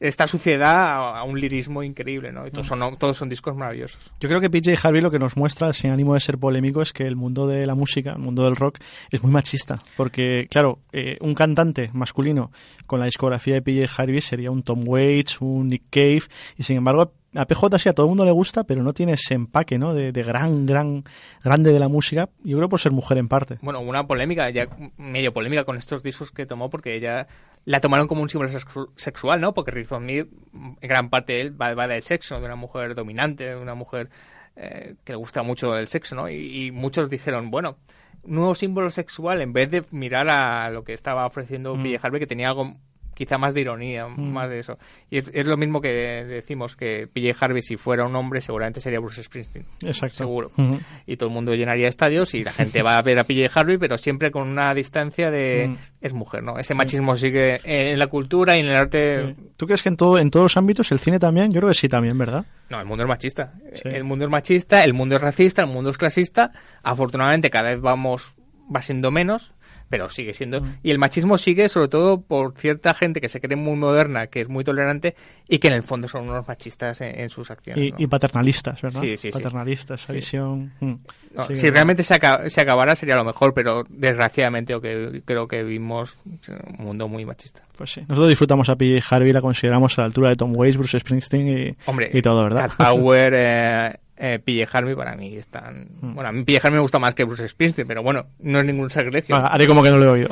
[0.00, 2.46] esta suciedad a, a un lirismo increíble, ¿no?
[2.46, 2.78] Y todos, Mm.
[2.78, 4.12] son, todos son discos maravillosos.
[4.20, 6.92] Yo creo que PJ Harvey lo que nos muestra, sin ánimo de ser polémico, es
[6.92, 8.78] que el mundo de la música, el mundo del rock,
[9.10, 9.82] es muy machista.
[9.96, 12.50] Porque, claro, eh, un cantante masculino
[12.86, 16.22] con la discografía de PJ Harvey sería un Tom Waits, un Nick Cave,
[16.56, 19.12] y sin embargo, a PJ sí a todo el mundo le gusta, pero no tiene
[19.14, 19.92] ese empaque, ¿no?
[19.94, 21.02] De, de gran, gran,
[21.42, 22.28] grande de la música.
[22.42, 23.58] Yo creo por ser mujer en parte.
[23.62, 27.26] Bueno, una polémica, ya medio polémica con estos discos que tomó, porque ella
[27.64, 29.54] la tomaron como un símbolo sexu- sexual, ¿no?
[29.54, 30.28] Porque of Me, en
[30.82, 34.10] gran parte de él va, va del sexo, de una mujer dominante, de una mujer
[34.56, 36.28] eh, que le gusta mucho el sexo, ¿no?
[36.28, 37.76] Y, y muchos dijeron, bueno,
[38.24, 41.82] nuevo símbolo sexual, en vez de mirar a lo que estaba ofreciendo Mm.
[41.82, 42.74] Pille Harvey, que tenía algo
[43.14, 44.32] quizá más de ironía, Mm.
[44.32, 44.78] más de eso.
[45.10, 48.80] Y es, es lo mismo que decimos que Pille Harvey, si fuera un hombre, seguramente
[48.80, 49.64] sería Bruce Springsteen.
[49.82, 50.16] Exacto.
[50.18, 50.50] Seguro.
[51.06, 53.78] Y todo el mundo llenaría estadios y la gente va a ver a PJ Harvey,
[53.78, 55.76] pero siempre con una distancia de Mm.
[56.00, 56.58] es mujer, ¿no?
[56.58, 59.36] Ese machismo sigue en la cultura y en el arte.
[59.56, 61.52] ¿Tú crees que en, todo, en todos los ámbitos, el cine también?
[61.52, 62.44] Yo creo que sí también, ¿verdad?
[62.68, 63.52] No, el mundo es machista.
[63.74, 63.88] Sí.
[63.88, 66.50] El mundo es machista, el mundo es racista, el mundo es clasista.
[66.82, 68.34] Afortunadamente cada vez vamos
[68.74, 69.52] va siendo menos,
[69.94, 70.60] pero sigue siendo.
[70.60, 70.78] Mm.
[70.82, 74.40] Y el machismo sigue sobre todo por cierta gente que se cree muy moderna, que
[74.40, 75.14] es muy tolerante
[75.48, 77.84] y que en el fondo son unos machistas en, en sus acciones.
[77.84, 77.96] Y, ¿no?
[78.00, 79.00] y paternalistas, ¿verdad?
[79.00, 79.38] Sí, sí, sí.
[79.38, 80.72] Paternalistas, esa visión.
[80.80, 80.94] mm.
[81.36, 85.62] No, si realmente se, aca- se acabara sería lo mejor, pero desgraciadamente que, creo que
[85.62, 87.62] vivimos un mundo muy machista.
[87.76, 88.00] Pues sí.
[88.08, 91.48] Nosotros disfrutamos a PJ Harvey, la consideramos a la altura de Tom Waits, Bruce Springsteen
[91.48, 92.68] y, Hombre, y todo, ¿verdad?
[92.76, 95.88] Cat Power, eh, eh, PJ Harvey para mí están...
[96.00, 96.14] Mm.
[96.14, 98.64] Bueno, a mí PJ Harvey me gusta más que Bruce Springsteen, pero bueno, no es
[98.64, 99.34] ningún sacrilegio.
[99.34, 100.28] Ah, haré como que no lo he oído.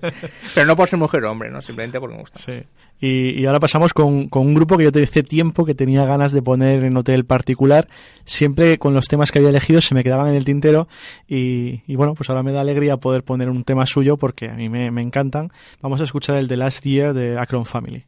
[0.54, 1.60] pero no por ser mujer o hombre, ¿no?
[1.60, 2.38] Simplemente porque me gusta.
[2.38, 2.62] Sí.
[3.00, 6.04] Y, y ahora pasamos con, con un grupo que yo te hace tiempo que tenía
[6.04, 7.88] ganas de poner en hotel particular.
[8.24, 10.88] Siempre con los temas que había elegido se me quedaban en el tintero.
[11.26, 14.54] Y, y bueno, pues ahora me da alegría poder poner un tema suyo porque a
[14.54, 15.50] mí me, me encantan.
[15.80, 18.04] Vamos a escuchar el de Last Year de Akron Family.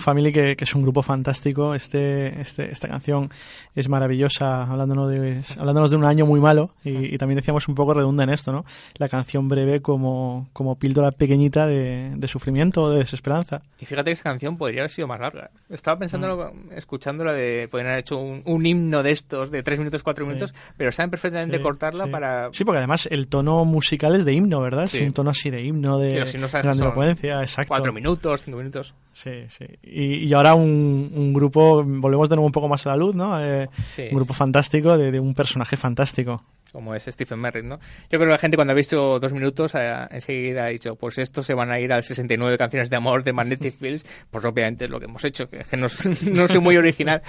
[0.00, 1.74] Family, que, que es un grupo fantástico.
[1.74, 3.30] Este, este, esta canción
[3.74, 6.70] es maravillosa, hablándonos de, hablándonos de un año muy malo.
[6.84, 8.64] Y, y también decíamos un poco redunda en esto, ¿no?
[8.98, 13.62] La canción breve como, como píldora pequeñita de, de sufrimiento o de desesperanza.
[13.78, 15.50] Y fíjate que esta canción podría haber sido más larga.
[15.68, 16.72] Estaba pensando, Mm.
[16.76, 20.28] escuchándola, de podrían haber hecho un, un himno de estos, de 3 minutos, 4 Sí.
[20.28, 22.10] minutos, pero saben perfectamente Sí, cortarla sí.
[22.10, 22.48] para...
[22.52, 24.86] Sí, porque además el tono musical es de himno, ¿verdad?
[24.86, 24.98] Sí.
[24.98, 27.68] Es un tono así de himno, de si no gran elocuencia, exacto.
[27.68, 28.94] 4 minutos, 5 minutos.
[29.12, 29.64] Sí, sí.
[29.90, 33.14] Y, y ahora un, un grupo, volvemos de nuevo un poco más a la luz,
[33.14, 33.42] ¿no?
[33.42, 34.02] Eh, Sí.
[34.10, 36.44] Un grupo fantástico de, de un personaje fantástico.
[36.72, 37.78] como es Stephen Merritt, ¿no?
[38.10, 41.18] Yo creo que la gente cuando ha visto dos minutos eh, enseguida ha dicho, pues
[41.18, 44.84] estos se van a ir al 69 canciones de amor de Magnetic Fields, pues obviamente
[44.84, 45.86] es lo que hemos hecho, que, es que no,
[46.32, 47.22] no soy muy original.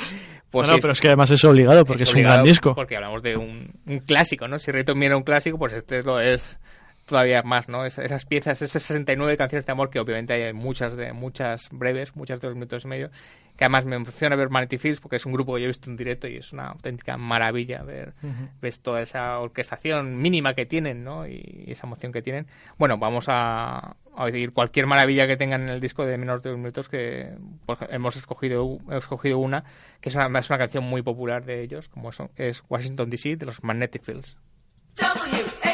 [0.50, 2.74] Pues no, pero es que además es obligado porque es, un gran disco.
[2.74, 4.58] Porque hablamos de un, un clásico, ¿no?
[4.58, 6.58] Si Me era un clásico, pues este lo es
[7.10, 7.86] todavía más, ¿no?
[7.86, 12.16] Es- esas piezas, esas 69 canciones de amor que obviamente hay muchas de muchas breves,
[12.16, 13.10] muchas de dos minutos y medio,
[13.58, 15.90] que además me emociona ver Vanity Fields porque es un grupo que yo he visto
[15.90, 18.48] en directo y es una auténtica maravilla ver Ujú.
[18.62, 21.28] ves toda esa orquestación mínima que tienen, ¿no?
[21.28, 22.48] Y esa emoción que tienen.
[22.78, 26.52] Bueno, vamos a, a decir cualquier maravilla que tengan en el disco de menos de
[26.52, 27.34] dos minutos que
[27.68, 29.66] ej- hemos escogido hemos escogido una
[30.00, 33.36] que es una, es una canción muy popular de ellos, como eso, es Washington DC
[33.36, 34.38] de los Magnetic Fields.
[34.96, 35.69] W-A-S-H-I-N-G-T-O-N,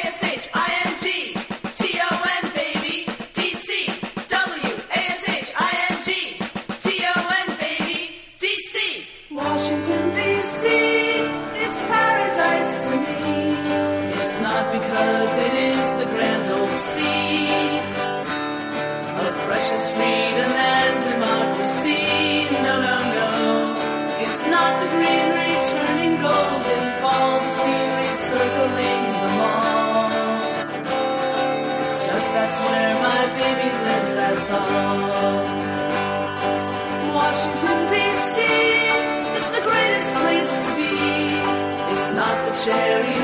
[42.67, 43.14] not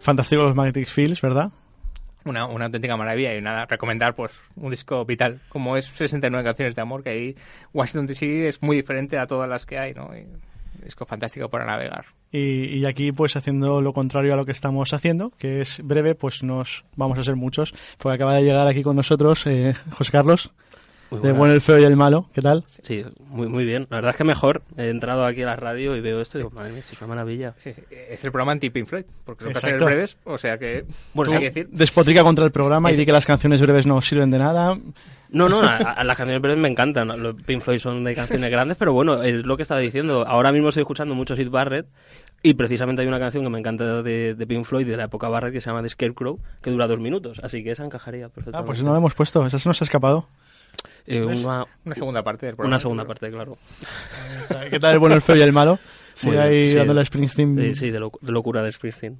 [0.00, 1.50] Fantástico los Magnetic Fields, ¿verdad?
[2.24, 6.74] Una, una auténtica maravilla y nada, recomendar pues un disco vital, como es 69 canciones
[6.74, 7.36] de amor, que ahí
[7.72, 10.10] Washington DC es muy diferente a todas las que hay, ¿no?
[10.14, 10.20] Y
[10.80, 12.06] un disco fantástico para navegar.
[12.30, 16.14] Y, y aquí, pues haciendo lo contrario a lo que estamos haciendo, que es breve,
[16.14, 17.74] pues nos vamos a ser muchos.
[17.98, 20.52] Porque acaba de llegar aquí con nosotros eh, José Carlos,
[21.10, 21.32] de.
[21.32, 22.26] Bueno, el Feo y el Malo.
[22.34, 22.64] ¿Qué tal?
[22.82, 23.86] Sí, muy, muy bien.
[23.90, 24.62] La verdad es que mejor.
[24.76, 27.00] He entrado aquí a la radio y veo esto y digo, madre mía, esto es
[27.00, 27.54] una maravilla.
[27.58, 29.68] Sí, sí, es el programa anti-Pink Floyd, porque son Exacto.
[29.70, 30.84] canciones breves, o sea que...
[31.14, 31.42] Bueno, hay sí.
[31.44, 31.68] que decir...
[31.76, 34.78] Despotrica contra el programa y Es- di que las canciones breves no sirven de nada.
[35.32, 37.06] No, no, a, a las canciones breves me encantan.
[37.22, 40.24] Los Pink Floyd son de canciones grandes, pero bueno, es lo que estaba diciendo.
[40.26, 41.86] Ahora mismo estoy escuchando mucho Sid Barrett
[42.42, 45.28] y precisamente hay una canción que me encanta de, de Pink Floyd de la época
[45.28, 47.38] Barrett que se llama The Scarecrow, que dura dos minutos.
[47.44, 48.66] Así que esa encajaría Ah, perfectamente.
[48.66, 50.26] pues no lo hemos puesto, esa se nos ha escapado.
[51.16, 51.44] Eh, ¿Ves?
[51.44, 52.74] una, Una segunda parte del programa.
[52.76, 53.56] una segunda parte, claro.
[54.70, 55.78] ¿Qué tal el Bueno, el Feo y el Malo?
[56.22, 56.74] Bien, ahí sí.
[56.74, 57.56] dándole a Springsteen.
[57.56, 59.18] Sí, sí, de, locu- de locura de Springsteen.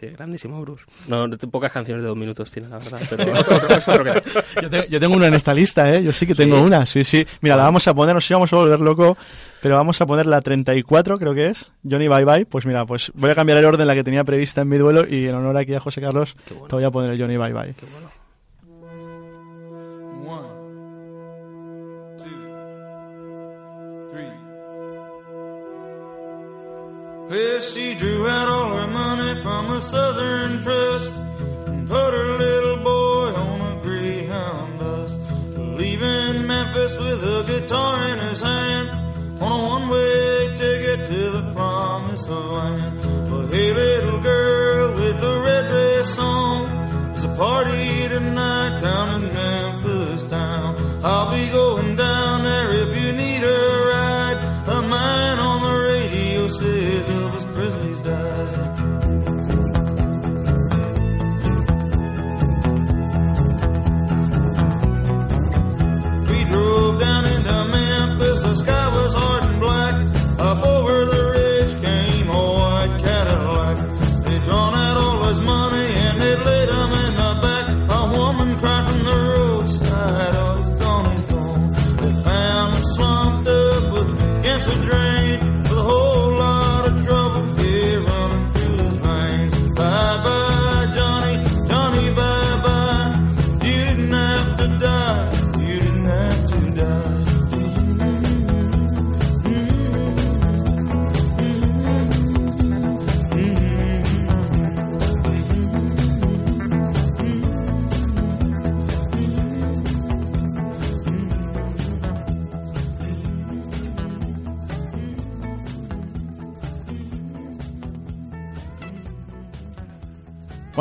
[0.00, 0.82] Sí, grandísimo Bruce.
[1.06, 3.00] No, de- pocas canciones de dos minutos tiene, la verdad.
[3.08, 4.14] Pero...
[4.62, 6.02] yo, tengo, yo tengo una en esta lista, ¿eh?
[6.02, 6.62] Yo sí que tengo ¿Sí?
[6.62, 7.24] una, sí, sí.
[7.42, 9.16] Mira, la vamos a poner, no sé si vamos a volver loco,
[9.60, 12.46] pero vamos a poner la 34, creo que es, Johnny Bye Bye.
[12.46, 15.06] Pues mira, pues voy a cambiar el orden, la que tenía prevista en mi duelo,
[15.08, 17.60] y en honor aquí a José Carlos, te voy a poner el Johnny Bye Bye.
[17.62, 17.76] One,
[27.32, 31.14] Well, she drew out all her money from a Southern trust
[31.66, 35.16] and put her little boy on a Greyhound bus,
[35.56, 38.90] leaving Memphis with a guitar in his hand
[39.40, 43.00] on a one-way ticket to the promised land.
[43.00, 49.32] But hey, little girl with the red dress on, there's a party tonight down in
[49.32, 51.00] Memphis town.
[51.02, 53.31] I'll be going down there if you need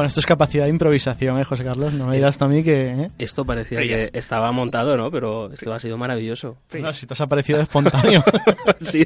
[0.02, 1.94] Bueno, esto es capacidad de improvisación, ¿eh, José Carlos?
[1.94, 2.88] No me digas tú a mí que...
[2.90, 3.08] ¿eh?
[3.20, 4.10] Esto parecía Frías.
[4.10, 5.12] que estaba montado, ¿no?
[5.12, 6.58] Pero esto ha sido maravilloso.
[6.80, 8.24] No, si te has aparecido espontáneo.
[8.82, 9.06] sí.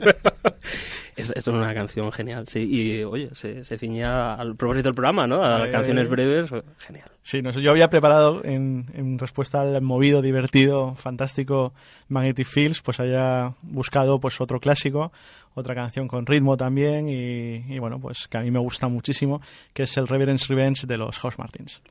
[1.18, 2.60] Es- Esto es una canción genial, sí.
[2.60, 5.43] Y oye, se, se ciña al propósito del programa, ¿no?
[5.43, 7.10] A Eh, canciones breves, genial.
[7.22, 11.74] Sí, no yo había preparado en, en respuesta al movido, divertido, fantástico
[12.08, 15.12] Magnetic Fields, pues había buscado pues otro clásico,
[15.56, 19.41] otra canción con ritmo también y, y bueno, pues que a mí me gusta muchísimo,
[19.74, 21.82] que es el Reverence Revenge de los House Martins.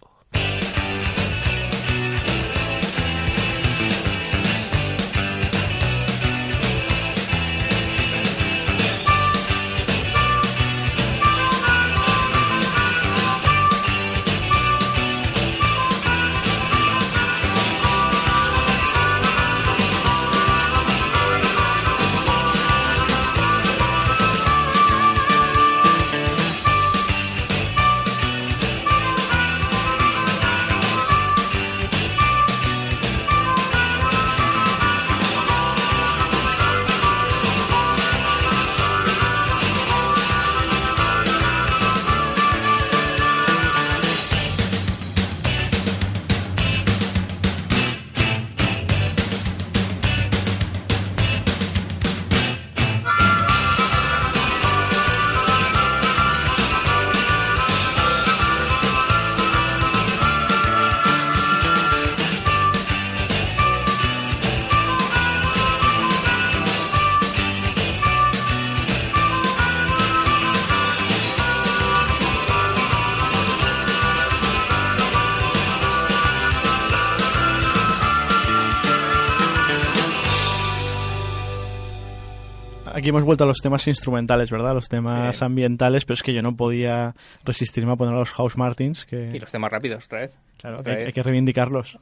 [83.04, 84.72] Aquí hemos vuelto a los temas instrumentales, ¿verdad?
[84.72, 85.44] Los temas Sí.
[85.44, 89.28] ambientales, pero es que yo no podía resistirme a poner a los House Martins, que
[89.30, 90.34] Y los temas rápidos, otra vez.
[90.56, 91.06] claro, Otra hay, vez.
[91.08, 91.98] hay que reivindicarlos.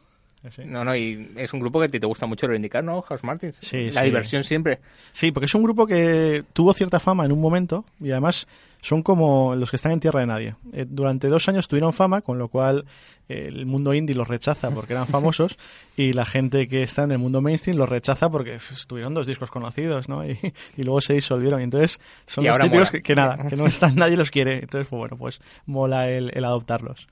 [0.50, 0.62] Sí.
[0.64, 3.00] No, no, y es un grupo que a ti te gusta mucho reivindicar, ¿no?
[3.02, 3.56] House Martins.
[3.60, 4.06] Sí, La sí.
[4.06, 4.80] diversión siempre.
[5.12, 8.48] Sí, porque es un grupo que tuvo cierta fama en un momento y además
[8.80, 10.54] son como los que están en tierra de nadie.
[10.72, 12.84] Eh, durante dos años tuvieron fama, con lo cual
[13.28, 15.56] eh, el mundo indie los rechaza porque eran famosos
[15.96, 19.28] y la gente que está en el mundo mainstream los rechaza porque pues, tuvieron dos
[19.28, 20.26] discos conocidos, ¿no?
[20.28, 20.36] Y,
[20.76, 21.60] y luego se disolvieron.
[21.60, 24.54] Y entonces son Y los típicos que, que nada, que no están, nadie los quiere.
[24.54, 27.06] Entonces, pues bueno, pues mola el, el adoptarlos.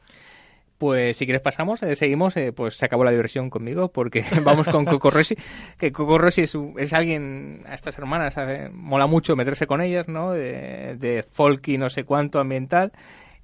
[0.81, 4.66] Pues si quieres pasamos, eh, seguimos, eh, pues se acabó la diversión conmigo porque vamos
[4.66, 5.37] con Coco Rossi,
[5.76, 10.09] que Coco Rossi es, es alguien, a estas hermanas, eh, mola mucho meterse con ellas,
[10.09, 10.33] ¿no?
[10.33, 12.93] De, de folk y no sé cuánto ambiental.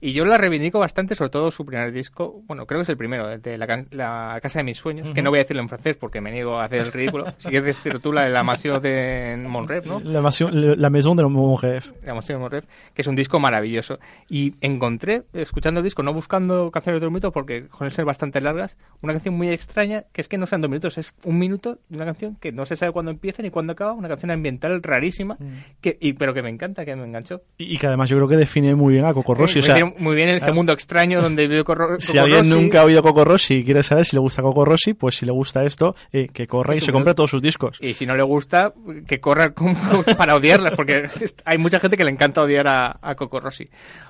[0.00, 2.98] Y yo la reivindico bastante, sobre todo su primer disco, bueno, creo que es el
[2.98, 5.22] primero, de la, la Casa de mis Sueños, que Ujú.
[5.22, 7.24] no voy a decirlo en francés porque me niego a hacer el ridículo.
[7.38, 10.00] Si quieres decir tú la de la Mansión de Monrep, ¿no?
[10.04, 11.82] La, maison- la Maison de mon rêve.
[12.04, 13.98] La Mansión de Monrep, que es un disco maravilloso.
[14.28, 18.40] Y encontré, escuchando el disco, no buscando canciones de dos minutos, porque con ser bastante
[18.40, 21.78] largas, una canción muy extraña, que es que no sean dos minutos, es un minuto
[21.88, 24.82] de una canción que no se sabe cuándo empieza ni cuándo acaba, una canción ambiental
[24.82, 25.38] rarísima,
[25.80, 27.40] que, y, pero que me encanta, que me enganchó.
[27.56, 29.58] Y, y que además yo creo que define muy bien a Coco Rossi.
[29.58, 30.54] Eh, o sea, muy bien en ese claro.
[30.56, 32.50] mundo extraño donde vive Coco, Si alguien Rossi.
[32.50, 35.26] nunca ha oído Coco Rossi y quiere saber si le gusta Coco Rossi, pues si
[35.26, 37.78] le gusta esto, eh, que corra y se compre todos sus discos.
[37.80, 38.72] Y si no le gusta,
[39.06, 39.52] que corra
[40.18, 41.08] para odiarlas, porque
[41.44, 43.68] hay mucha gente que le encanta odiar a, a Coco Rossi.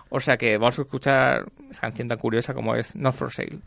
[0.09, 3.59] O sea que vamos a escuchar esta canción tan curiosa como es Not for Sale.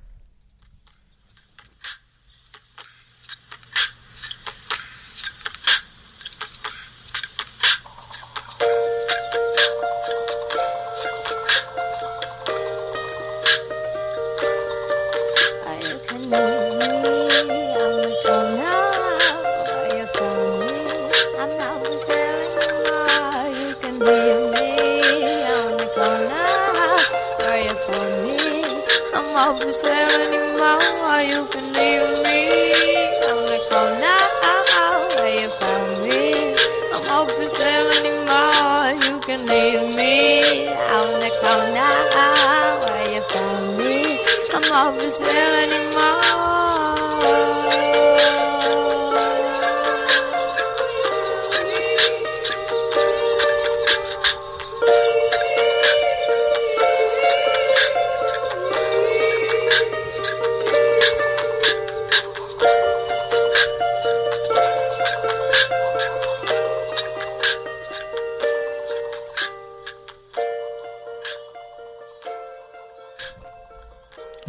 [44.81, 46.48] I'm not for sale anymore.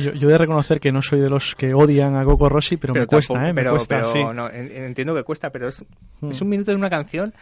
[0.03, 2.77] Yo, yo he de reconocer que no soy de los que odian a Coco Rossi,
[2.77, 3.53] pero, me cuesta, ¿eh?
[3.53, 4.23] Me pero- cuesta, pero sí.
[4.35, 5.85] no, en- entiendo que cuesta, pero es,
[6.21, 6.31] Mm.
[6.31, 7.33] es un minuto de una canción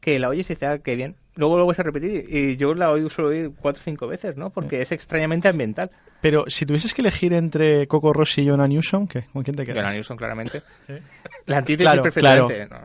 [0.00, 1.16] que la oyes y dices, ah, qué bien.
[1.36, 4.36] luego lo vuelves a repetir y yo la oí suelo oír cuatro o cinco veces,
[4.38, 4.48] ¿no?
[4.50, 5.90] Porque es extrañamente ambiental.
[6.22, 9.24] Pero si tuvieses que elegir entre Coco Rossi y Jonah Newsom, ¿qué?
[9.32, 9.82] ¿con quién te quedas?
[9.82, 10.62] Jonah Newsom, claramente.
[11.44, 12.66] La antítesis Claro, perfectamente.
[12.70, 12.76] no.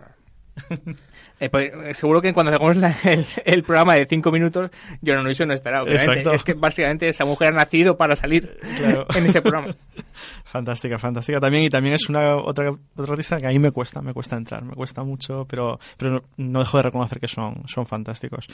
[1.39, 4.70] Eh, pues, eh, seguro que cuando hagamos la- el, el programa de cinco minutos,
[5.04, 6.12] Jonah Newsom no estará, obviamente.
[6.12, 6.34] Exacto.
[6.34, 9.08] Es que básicamente esa mujer ha nacido para salir Claro.
[9.16, 9.74] en ese programa.
[10.43, 11.64] Fantástica, fantástica también.
[11.64, 14.64] Y también es una otra, otra artista que a mí me cuesta, me cuesta entrar,
[14.64, 18.45] me cuesta mucho, pero, pero no, no dejo de reconocer que son, son fantásticos.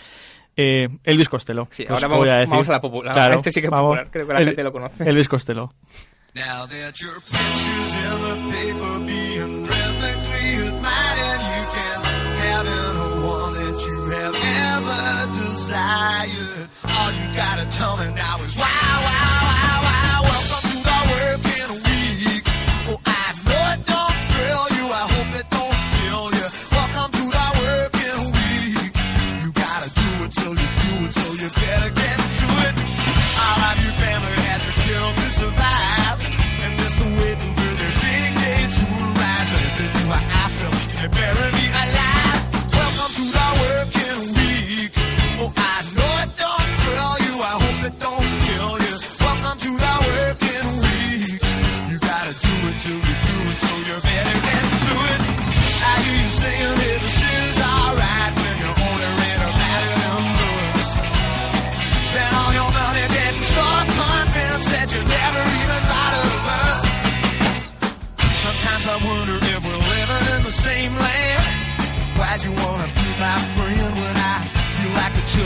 [0.56, 1.68] Eh, Elvis Costello.
[1.72, 2.50] Sí, pues, ahora ¿qué vamos- a decir?
[2.52, 3.14] vamos a la popular.
[3.14, 3.90] Claro, Este sí que es vamos.
[3.98, 5.10] popular, creo que la El- gente lo conoce.
[5.10, 5.74] Elvis Costello.
[6.36, 9.57] Now that your picture's in the paper being
[15.68, 16.70] desired.
[16.88, 19.87] All you gotta tell me now is wow, wow, wow, wow.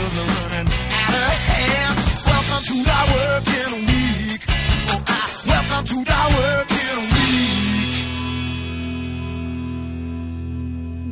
[0.02, 1.96] The children running out of?
[2.26, 4.42] Welcome to the working week.
[4.88, 6.71] Oh, I, welcome to the working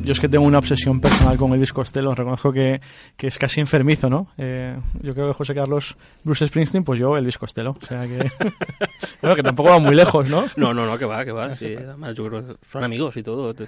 [0.03, 2.13] Yo es que tengo una obsesión personal con Elvis Costello.
[2.15, 2.81] Reconozco que,
[3.15, 4.29] que es casi enfermizo, ¿no?
[4.37, 7.75] Eh, yo creo que José Carlos Bruce Springsteen, pues yo Elvis Costello.
[7.81, 8.17] O sea que.
[9.21, 10.45] bueno, que tampoco va muy lejos, ¿no?
[10.55, 11.55] No, no, no, que va, que va.
[11.55, 13.53] Sí, además yo creo que son amigos y todo.
[13.53, 13.67] te-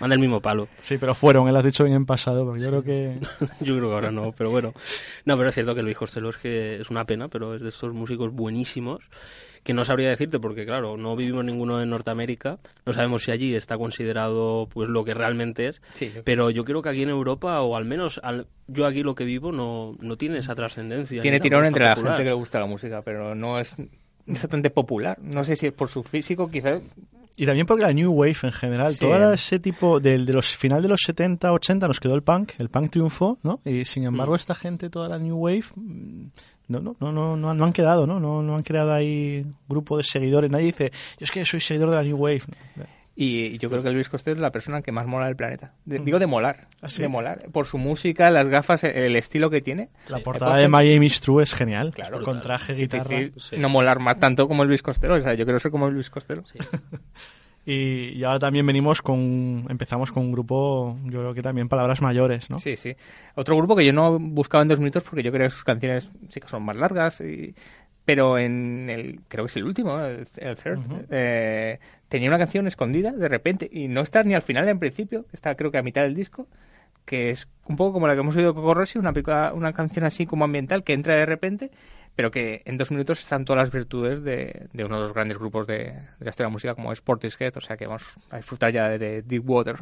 [0.00, 0.68] van del mismo palo.
[0.80, 3.18] Sí, pero fueron, él has dicho bien en pasado, porque yo creo que.
[3.60, 4.72] Yo creo que ahora no, pero bueno.
[5.24, 7.68] No, pero es cierto que Luis Costello es que es una pena, pero es de
[7.68, 9.04] estos músicos buenísimos
[9.62, 13.54] que no sabría decirte porque claro, no vivimos ninguno en Norteamérica, no sabemos si allí
[13.54, 17.10] está considerado pues lo que realmente es, Sí, yo- pero yo creo que aquí en
[17.10, 21.20] Europa o al menos al- yo aquí lo que vivo no, no tiene esa trascendencia.
[21.22, 22.14] Tiene tirón entre la popular.
[22.16, 23.72] gente que le gusta la música, pero no es
[24.26, 25.18] exactamente popular.
[25.20, 26.82] No sé si es por su físico, quizás.
[27.34, 29.00] Y también porque la New Wave en general, Sí.
[29.00, 32.52] todo ese tipo, del de los final de los 70, 80 nos quedó el punk,
[32.58, 33.60] el punk triunfó, ¿no?
[33.64, 36.26] Y sin embargo esta gente, toda la New Wave, mm,
[36.68, 38.18] no, no, no, no, no, han- quedado, ¿no?
[38.20, 38.42] ¿no?
[38.42, 41.96] No han creado ahí grupo de seguidores, nadie dice, yo es que soy seguidor de
[41.96, 42.42] la New Wave.
[43.14, 45.74] Y yo creo que Luis Costello es la persona que más mola del planeta.
[45.84, 46.68] De- digo de molar.
[46.80, 47.02] ¿Ah, sí?
[47.02, 47.40] De molar.
[47.52, 49.90] Por su música, las gafas, el estilo que tiene.
[50.08, 53.04] La portada parece de Miami's True es genial, Claro, con traje, guitarra.
[53.18, 55.16] difícil no molar más tanto como el Luis Costello.
[55.16, 56.42] O sea, yo quiero ser como el Luis Costello.
[57.64, 62.02] Y, y ahora también venimos con, empezamos con un grupo, yo creo que también palabras
[62.02, 62.58] mayores, ¿no?
[62.58, 62.96] Sí, sí.
[63.36, 66.08] Otro grupo que yo no buscaba en dos minutos porque yo creo que sus canciones
[66.28, 67.54] sí que son más largas, y-
[68.04, 72.66] pero en el, creo que es el último, el, el third, eh, tenía una canción
[72.66, 75.78] escondida de repente y no está ni al final ni al principio, está creo que
[75.78, 76.48] a mitad del disco,
[77.04, 79.12] que es un poco como la que hemos oído Coco Rossi, una,
[79.54, 81.70] una canción así como ambiental que entra de repente,
[82.14, 85.38] pero que en dos minutos están todas las virtudes de, de uno de los grandes
[85.38, 88.36] grupos de, la historia de la música como es Portishead, o sea que vamos a
[88.36, 89.78] disfrutar ya de Deep Water.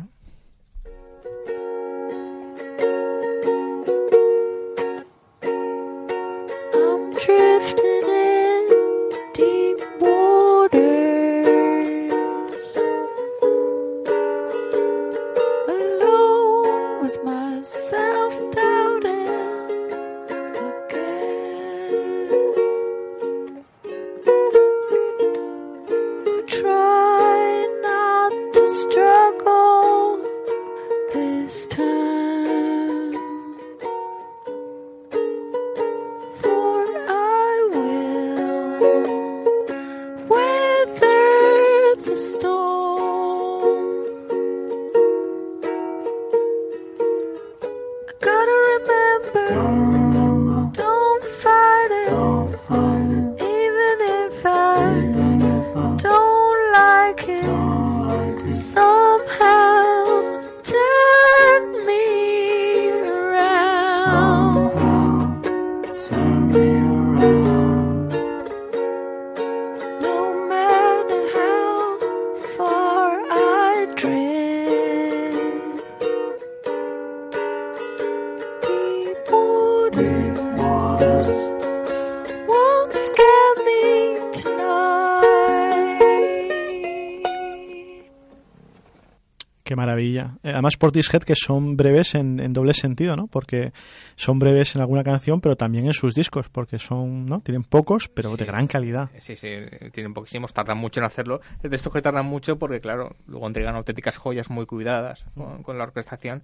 [90.60, 93.28] Eh, Además, Portishead que son breves en, en doble sentido, ¿no?
[93.28, 93.72] Porque
[94.16, 97.40] son breves en alguna canción, pero también en sus discos, porque son, ¿no?
[97.40, 99.10] Tienen pocos, pero de gran calidad.
[99.18, 99.48] Sí, sí,
[99.92, 101.40] tienen poquísimos, tardan mucho en hacerlo.
[101.62, 105.62] Es de estos que tardan mucho porque, claro, luego entregan auténticas joyas muy cuidadas con,
[105.62, 106.42] con la orquestación.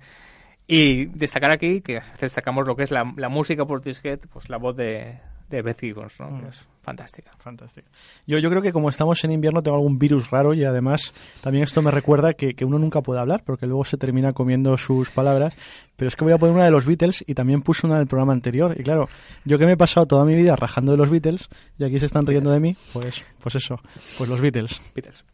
[0.67, 4.57] Y destacar aquí que destacamos lo que es la, la música por Portishead, pues la
[4.57, 5.19] voz de,
[5.51, 6.31] de Beth Gibbons, ¿no?
[6.31, 6.47] Mm.
[6.47, 7.33] Es fantástica.
[7.39, 7.89] Fantástica.
[8.27, 11.65] Yo, yo creo que como estamos en invierno tengo algún virus raro y además también
[11.65, 15.11] esto me recuerda que, que uno nunca puede hablar porque luego se termina comiendo sus
[15.11, 15.57] palabras.
[15.97, 18.07] Pero es que voy a poner una de los Beatles y también puse una del
[18.07, 18.79] programa anterior.
[18.79, 19.09] Y claro,
[19.45, 22.07] yo que me he pasado toda mi vida rajando de los Beatles y aquí se
[22.07, 23.81] están riendo de mí, pues, pues eso,
[24.19, 24.81] pues los Beatles.
[24.95, 25.25] Beatles.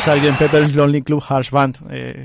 [0.00, 0.38] Sgt.
[0.38, 1.78] Pepper's Lonely Club Hearts Band.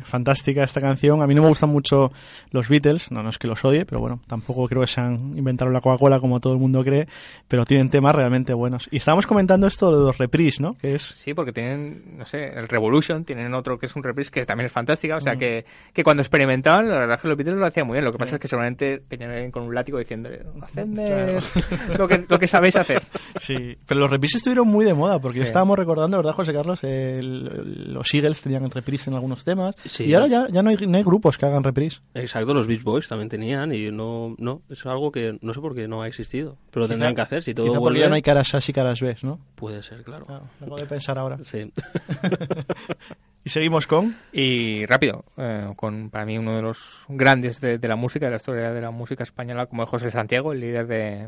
[0.05, 1.21] Fantástica esta canción.
[1.21, 2.11] A mí no me gustan mucho
[2.51, 5.37] los Beatles, no, no es que los odie, pero bueno, tampoco creo que se han
[5.37, 7.07] inventado la Coca-Cola como todo el mundo cree,
[7.47, 8.87] pero tienen temas realmente buenos.
[8.91, 10.75] Y estábamos comentando esto de los reprise, ¿no?
[10.77, 11.01] Que es...
[11.01, 14.67] Sí, porque tienen, no sé, el Revolution, tienen otro que es un reprise que también
[14.67, 15.39] es fantástica, o sea Mm.
[15.39, 18.11] que, que cuando experimentaban, la verdad es que los Beatles lo hacían muy bien, lo
[18.11, 21.37] que pasa es que seguramente tenían alguien con un látigo diciéndole, hacedme Claro.
[21.97, 23.03] lo, que, lo que sabéis hacer.
[23.37, 25.43] Sí, pero los reprises estuvieron muy de moda, porque Sí.
[25.43, 26.83] estábamos recordando, ¿verdad, José Carlos?
[26.83, 30.03] El- los Eagles tenían reprise en algunos temas, Sí.
[30.05, 31.99] y ahora ya, ya no, hay, no hay grupos que hagan reprise.
[32.13, 35.73] Exacto, los Beach Boys también tenían y no, no, es algo que no sé por
[35.73, 37.99] qué no ha existido, pero Quizá- tendrán que hacer si todo quizá porque vuelve.
[38.01, 39.39] ya no hay caras A y caras B, ¿no?
[39.55, 40.25] Puede ser, claro.
[40.59, 41.37] Acabo de pensar ahora.
[41.43, 41.71] Sí.
[43.43, 44.15] y seguimos con...
[44.33, 48.31] Y rápido, eh, con para mí uno de los grandes de, de la música, de
[48.31, 51.27] la historia de la música española, como es José Santiago, el líder de,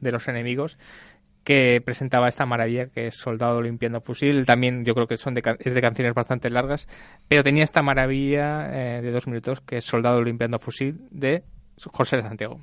[0.00, 0.78] de los enemigos,
[1.46, 4.44] que presentaba esta maravilla que es Soldado limpiando fusil.
[4.44, 6.88] También yo creo que son de, es de canciones bastante largas,
[7.28, 11.44] pero tenía esta maravilla eh, de dos minutos que es Soldado limpiando fusil de
[11.92, 12.60] José Santiago.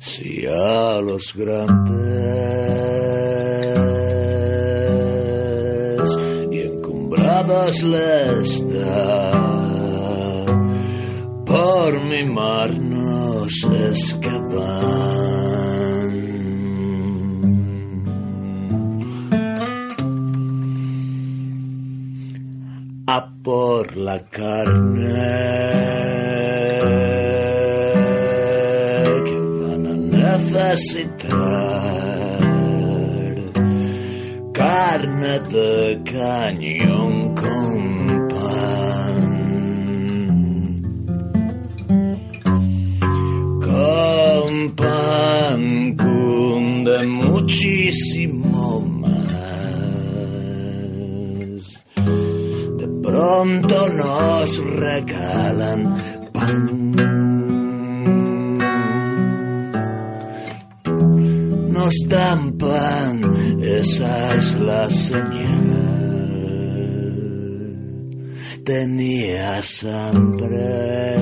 [0.00, 2.72] Si a los grandes
[7.62, 9.30] encumbradas les da,
[11.46, 15.02] por mi mar no se escapan.
[23.06, 25.12] A por la carne
[29.26, 31.42] que van a necesitar
[34.52, 36.91] carne de cañón
[47.42, 49.14] muchísimo más.
[52.78, 55.96] De pronto nos regalan
[56.32, 56.92] pan.
[61.72, 63.20] Nos dan pan,
[63.60, 66.12] esa es la señal.
[68.64, 71.16] Tenías hambre,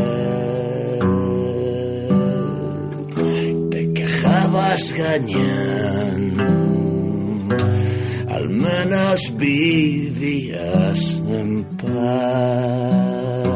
[4.50, 6.40] anaves ganyant
[8.28, 13.46] almenys vivies en paz.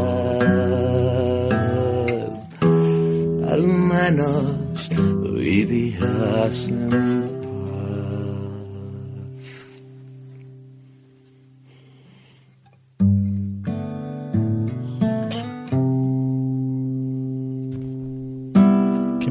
[3.55, 4.89] Almenys
[5.35, 7.45] vivies en paz.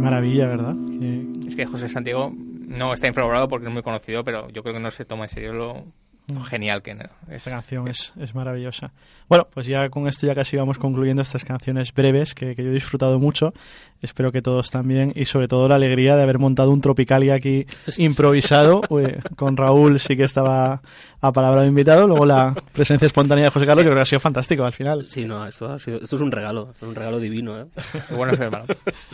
[0.04, 0.76] Maravilla, ¿verdad?
[1.54, 4.80] Es que José Santiago no está infravalorado porque es muy conocido, pero yo creo que
[4.80, 5.86] no se toma en serio lo
[6.50, 7.04] genial que no-.
[7.30, 8.92] Esta canción es, es maravillosa.
[9.30, 12.70] Bueno, pues ya con esto ya casi vamos concluyendo estas canciones breves que, que yo
[12.70, 13.54] he disfrutado mucho.
[14.02, 17.66] Espero que todos también y sobre todo la alegría de haber montado un Tropicalia aquí
[17.98, 18.82] improvisado.
[18.90, 20.82] Ué, con Raúl sí que estaba
[21.22, 22.06] a palabra invitado.
[22.08, 25.08] Luego la presencia espontánea de José Carlos yo creo que ha sido fantástico al final.
[25.08, 27.66] Sí, no, esto, ha sido- esto es un regalo, esto es un regalo divino, ¿eh?
[28.16, 28.34] bueno.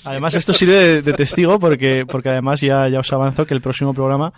[0.06, 3.62] Además, esto sirve de, de testigo porque, porque además ya, ya os avanzo que el
[3.62, 4.34] próximo programa,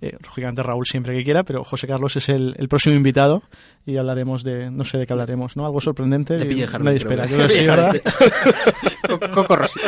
[0.00, 3.42] eh, lógicamente Raúl siempre que quiera, pero José Carlos es el, el próximo invitado
[3.84, 5.64] y hablaremos de, no sé de qué hablaremos, ¿no?
[5.66, 6.36] Algo sorprendente.
[6.36, 7.26] De y Pille nadie espera.
[7.26, 7.96] Yo sí, ¿verdad?
[9.32, 9.80] Coco Rossi.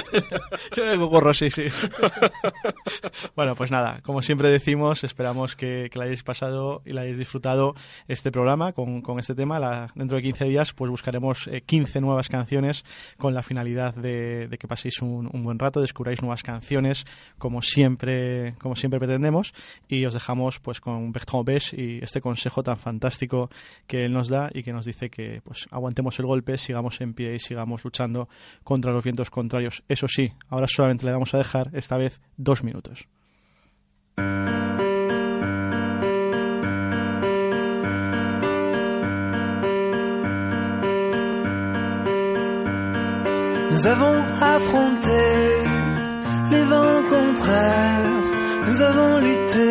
[0.98, 1.64] Coco Rossi, sí.
[3.36, 7.18] bueno, pues nada, como siempre decimos, esperamos que, que la hayáis pasado y la hayáis
[7.18, 7.74] disfrutado
[8.06, 9.58] este programa con, con este tema.
[9.58, 12.84] La- dentro de 15 días pues buscaremos eh, 15 nuevas canciones
[13.16, 17.06] con la finalidad de, de que paséis un, un buen rato, descubráis nuevas canciones
[17.38, 19.52] como siempre, como siempre pretendemos
[19.98, 23.50] y os dejamos pues con Bertrand Bess y este consejo tan fantástico
[23.86, 27.14] que él nos da y que nos dice que pues aguantemos el golpe, sigamos en
[27.14, 28.28] pie y sigamos luchando
[28.64, 29.82] contra los vientos contrarios.
[29.88, 33.06] Eso sí, ahora solamente le vamos a dejar esta vez dos minutos.
[43.70, 45.68] Nous avons affronté
[46.50, 48.37] les vents contraires.
[48.68, 49.70] Nous avons lutté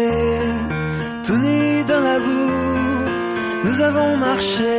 [1.26, 3.06] tout nus dans la boue.
[3.66, 4.76] Nous avons marché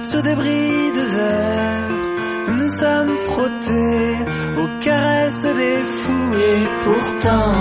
[0.00, 1.90] sur des bris de verre.
[2.46, 4.08] Nous nous sommes frottés
[4.60, 7.54] aux caresses des fous et pourtant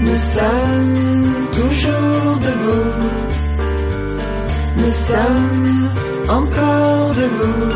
[0.00, 3.08] nous sommes toujours debout.
[4.76, 5.88] Nous sommes
[6.28, 7.72] encore debout.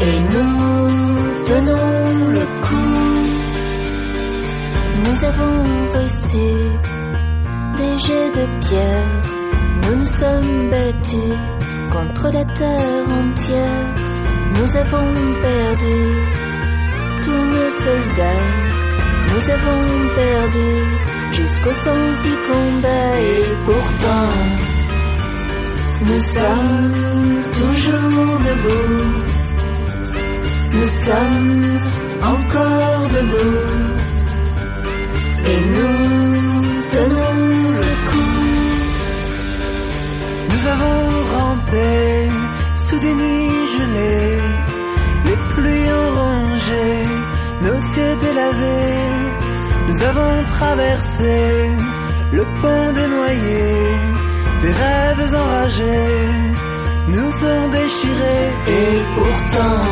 [0.00, 0.81] Et nous
[5.22, 5.62] Nous avons
[5.94, 6.48] reçu
[7.76, 9.22] des jets de pierre.
[9.84, 11.38] Nous nous sommes battus
[11.92, 13.94] contre la terre entière.
[14.56, 15.14] Nous avons
[15.46, 15.98] perdu
[17.22, 18.48] tous nos soldats.
[19.32, 19.84] Nous avons
[20.16, 20.70] perdu
[21.34, 23.20] jusqu'au sens du combat.
[23.20, 24.32] Et pourtant,
[26.04, 26.94] nous sommes
[27.60, 29.22] toujours debout.
[30.72, 31.60] Nous sommes
[32.24, 33.91] encore debout.
[35.50, 37.38] Et nous tenons
[37.82, 38.42] le coup.
[40.50, 41.02] Nous avons
[41.36, 42.28] rampé
[42.76, 44.40] sous des nuits gelées.
[45.26, 46.86] Les pluies ont rongé
[47.62, 49.02] nos cieux délavés.
[49.88, 51.34] Nous avons traversé
[52.32, 53.90] le pont des noyés.
[54.62, 56.52] Des rêves enragés
[57.08, 58.48] nous ont déchirés.
[58.78, 59.84] Et pourtant,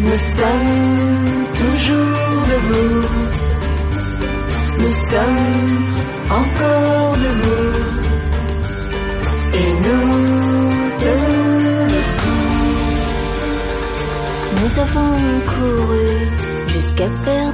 [0.00, 3.35] nous sommes toujours debout.
[4.86, 7.78] Nous sommes encore debout.
[9.60, 10.08] Et nous
[11.04, 12.02] tenons le.
[14.60, 15.14] Nous avons
[15.50, 16.08] couru
[16.68, 17.45] jusqu'à perdre